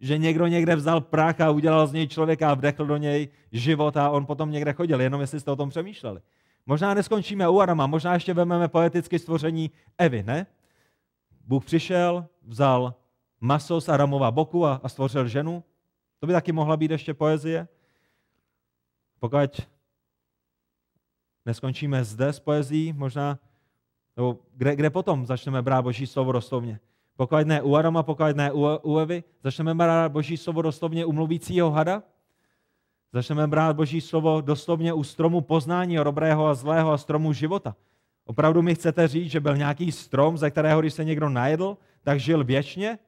[0.00, 3.96] že někdo někde vzal prach a udělal z něj člověka a vdechl do něj život
[3.96, 6.20] a on potom někde chodil, jenom jestli jste o tom přemýšleli.
[6.66, 10.46] Možná neskončíme u Adama, možná ještě vezmeme poetické stvoření Evy, ne?
[11.46, 12.94] Bůh přišel, vzal
[13.40, 15.64] maso z Adamova boku a, a stvořil ženu.
[16.20, 17.68] To by taky mohla být ještě poezie.
[19.20, 19.68] Pokud
[21.46, 23.38] neskončíme zde s poezí, možná,
[24.16, 26.80] nebo kde, kde potom začneme brát Boží slovo doslovně?
[27.16, 31.12] Pokud ne u Adama, pokud ne u, u Evy, začneme brát Boží slovo doslovně u
[31.12, 32.02] mluvícího hada?
[33.12, 37.76] Začneme brát Boží slovo doslovně u stromu poznání dobrého a zlého a stromu života.
[38.24, 42.20] Opravdu mi chcete říct, že byl nějaký strom, ze kterého, když se někdo najedl, tak
[42.20, 42.98] žil věčně?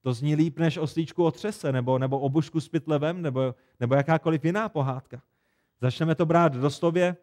[0.00, 4.44] To zní líp než oslíčku o třese, nebo, nebo obušku s pytlevem, nebo, nebo jakákoliv
[4.44, 5.22] jiná pohádka.
[5.80, 7.16] Začneme to brát doslově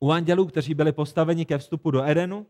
[0.00, 2.46] u andělů, kteří byli postaveni ke vstupu do Edenu,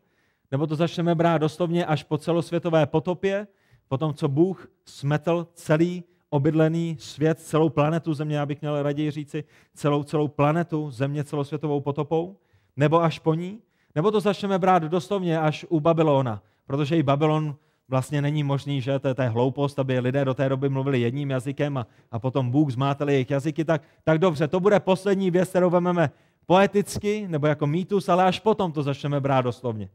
[0.50, 3.46] nebo to začneme brát doslovně až po celosvětové potopě,
[3.88, 9.10] po tom, co Bůh smetl celý obydlený svět, celou planetu Země, já bych měl raději
[9.10, 12.36] říci, celou, celou planetu Země celosvětovou potopou,
[12.76, 13.60] nebo až po ní,
[13.94, 17.56] nebo to začneme brát doslovně až u Babylona, protože i Babylon
[17.88, 21.00] vlastně není možný, že to je, to je hloupost, aby lidé do té doby mluvili
[21.00, 25.30] jedním jazykem a, a potom Bůh zmátel jejich jazyky, tak, tak dobře, to bude poslední
[25.30, 26.10] věc, kterou vezmeme
[26.46, 29.88] poeticky nebo jako mýtus, ale až potom to začneme brát doslovně.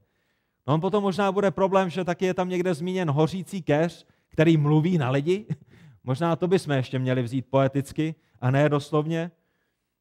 [0.68, 4.58] No on potom možná bude problém, že taky je tam někde zmíněn hořící keř, který
[4.58, 5.46] mluví na lidi.
[6.04, 9.32] Možná to bychom ještě měli vzít poeticky a ne doslovně.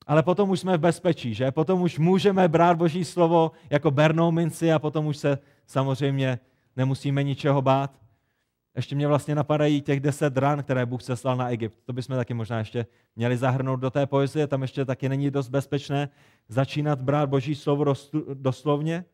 [0.07, 1.51] Ale potom už jsme v bezpečí, že?
[1.51, 6.39] Potom už můžeme brát Boží slovo jako bernou minci a potom už se samozřejmě
[6.79, 8.01] nemusíme ničeho bát.
[8.76, 11.79] Ještě mě vlastně napadají těch deset ran, které Bůh seslal na Egypt.
[11.85, 15.49] To bychom taky možná ještě měli zahrnout do té poezie, tam ještě taky není dost
[15.49, 16.09] bezpečné
[16.49, 17.95] začínat brát Boží slovo
[18.35, 19.05] doslovně.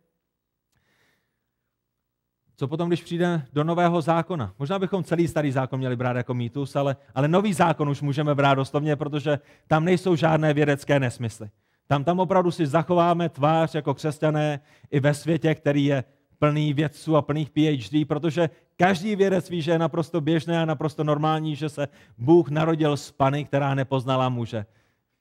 [2.56, 4.54] Co potom, když přijde do nového zákona?
[4.58, 8.34] Možná bychom celý starý zákon měli brát jako mýtus, ale, ale nový zákon už můžeme
[8.34, 11.50] brát doslovně, protože tam nejsou žádné vědecké nesmysly.
[11.86, 14.60] Tam, tam opravdu si zachováme tvář jako křesťané
[14.90, 16.04] i ve světě, který je
[16.44, 21.04] plný vědců a plných PhD, protože každý vědec ví, že je naprosto běžné a naprosto
[21.04, 21.88] normální, že se
[22.18, 24.66] Bůh narodil z Pany, která nepoznala muže.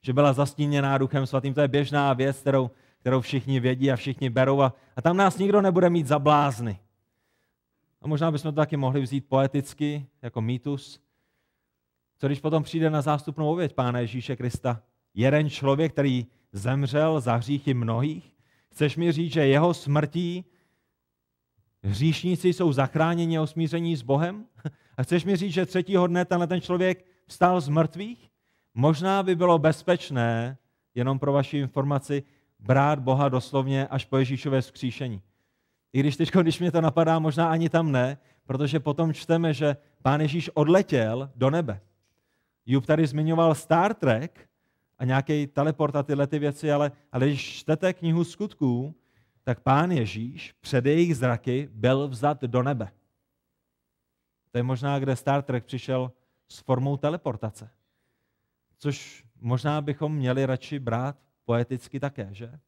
[0.02, 1.54] Že byla zastíněná Duchem Svatým.
[1.54, 2.70] To je běžná věc, kterou,
[3.00, 4.60] kterou všichni vědí a všichni berou.
[4.60, 6.78] A, a tam nás nikdo nebude mít za blázny.
[8.02, 11.00] A možná bychom to taky mohli vzít poeticky, jako mýtus.
[12.18, 14.82] Co když potom přijde na zástupnou oběť Pána Ježíše Krista?
[15.14, 18.34] Jeden člověk, který zemřel za hříchy mnohých?
[18.72, 20.44] Chceš mi říct, že jeho smrtí
[21.84, 24.44] hříšníci jsou zachráněni a osmíření s Bohem?
[24.96, 28.30] A chceš mi říct, že třetího dne tenhle ten člověk vstal z mrtvých?
[28.74, 30.58] Možná by bylo bezpečné,
[30.94, 32.22] jenom pro vaši informaci,
[32.58, 35.22] brát Boha doslovně až po Ježíšové vzkříšení.
[35.92, 39.76] I když teď, když mě to napadá, možná ani tam ne, protože potom čteme, že
[40.02, 41.80] pán Ježíš odletěl do nebe.
[42.66, 44.48] Jub tady zmiňoval Star Trek
[44.98, 48.94] a nějaký teleport a tyhle ty věci, ale, ale když čtete knihu skutků,
[49.44, 52.92] tak pán Ježíš před jejich zraky byl vzat do nebe.
[54.50, 56.12] To je možná, kde Star Trek přišel
[56.48, 57.70] s formou teleportace.
[58.78, 62.58] Což možná bychom měli radši brát poeticky také, že?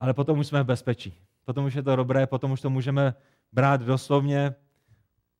[0.00, 3.14] Ale potom už jsme v bezpečí potom už je to dobré, potom už to můžeme
[3.52, 4.54] brát doslovně,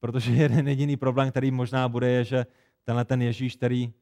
[0.01, 2.47] protože jeden jediný problém, který možná bude, je, že
[2.85, 3.93] tenhle ten Ježíš, který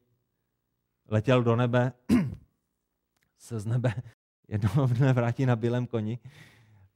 [1.07, 1.93] letěl do nebe,
[3.37, 3.93] se z nebe
[4.47, 6.19] jednoho dne vrátí na bílém koni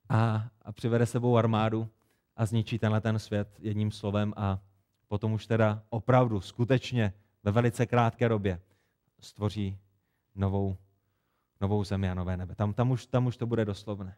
[0.10, 1.90] a, a přivede sebou armádu
[2.36, 4.60] a zničí tenhle ten svět jedním slovem a
[5.08, 8.62] potom už teda opravdu, skutečně ve velice krátké době
[9.20, 9.78] stvoří
[10.36, 10.78] novou,
[11.62, 12.56] novou zemi a nové nebe.
[12.56, 14.16] Tam, tam, už, tam už to bude doslovné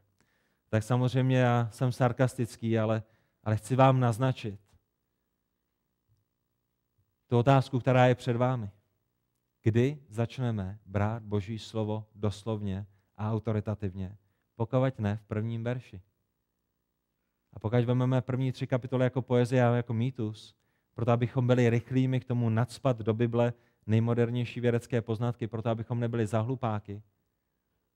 [0.72, 3.04] tak samozřejmě já jsem sarkastický, ale,
[3.44, 4.60] ale chci vám naznačit
[7.28, 8.72] tu otázku, která je před vámi.
[9.64, 12.86] Kdy začneme brát Boží slovo doslovně
[13.22, 14.18] a autoritativně?
[14.56, 16.02] Pokud ne v prvním verši.
[17.54, 20.56] A pokud vezmeme první tři kapitoly jako poezie a jako mýtus,
[20.94, 23.54] proto abychom byli rychlými k tomu nadspat do Bible
[23.86, 27.02] nejmodernější vědecké poznatky, proto abychom nebyli zahlupáky,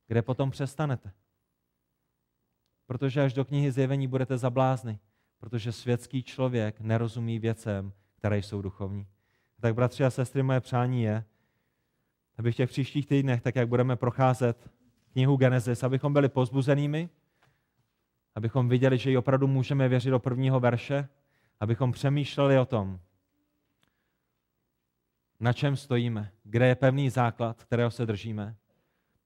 [0.07, 1.11] kde potom přestanete?
[2.85, 4.99] protože až do knihy zjevení budete zablázny,
[5.39, 9.07] protože světský člověk nerozumí věcem, které jsou duchovní.
[9.59, 11.25] Tak bratři a sestry, moje přání je,
[12.37, 14.71] aby v těch příštích týdnech, tak jak budeme procházet
[15.15, 17.09] knihu Genesis, abychom byli pozbuzenými,
[18.35, 21.07] abychom viděli, že ji opravdu můžeme věřit do prvního verše,
[21.59, 22.99] abychom přemýšleli o tom,
[25.39, 28.55] na čem stojíme, kde je pevný základ, kterého se držíme,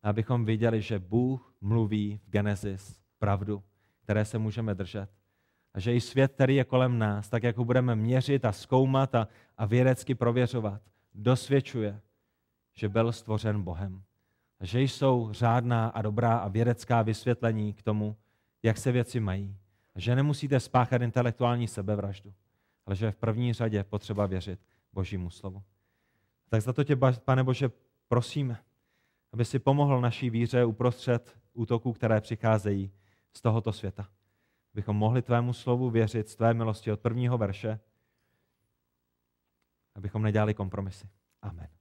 [0.04, 3.64] abychom viděli, že Bůh mluví v Genesis pravdu,
[4.04, 5.10] které se můžeme držet.
[5.74, 9.16] A že i svět, který je kolem nás, tak jak ho budeme měřit a zkoumat
[9.16, 9.28] a,
[9.58, 10.82] a vědecky prověřovat,
[11.14, 12.02] dosvědčuje,
[12.74, 14.04] že byl stvořen Bohem.
[14.62, 18.18] Že jsou řádná a dobrá a vědecká vysvětlení k tomu,
[18.64, 19.57] jak se věci mají.
[19.95, 22.34] A že nemusíte spáchat intelektuální sebevraždu,
[22.86, 24.60] ale že v první řadě potřeba věřit
[24.93, 25.64] Božímu slovu.
[26.49, 26.95] Tak za to tě,
[27.26, 27.70] pane Bože,
[28.07, 28.64] prosíme,
[29.34, 32.91] aby si pomohl naší víře uprostřed útoků, které přicházejí
[33.34, 34.10] z tohoto světa.
[34.74, 37.80] Abychom mohli tvému slovu věřit z tvé milosti od prvního verše,
[39.95, 41.10] abychom nedělali kompromisy.
[41.41, 41.78] Amen.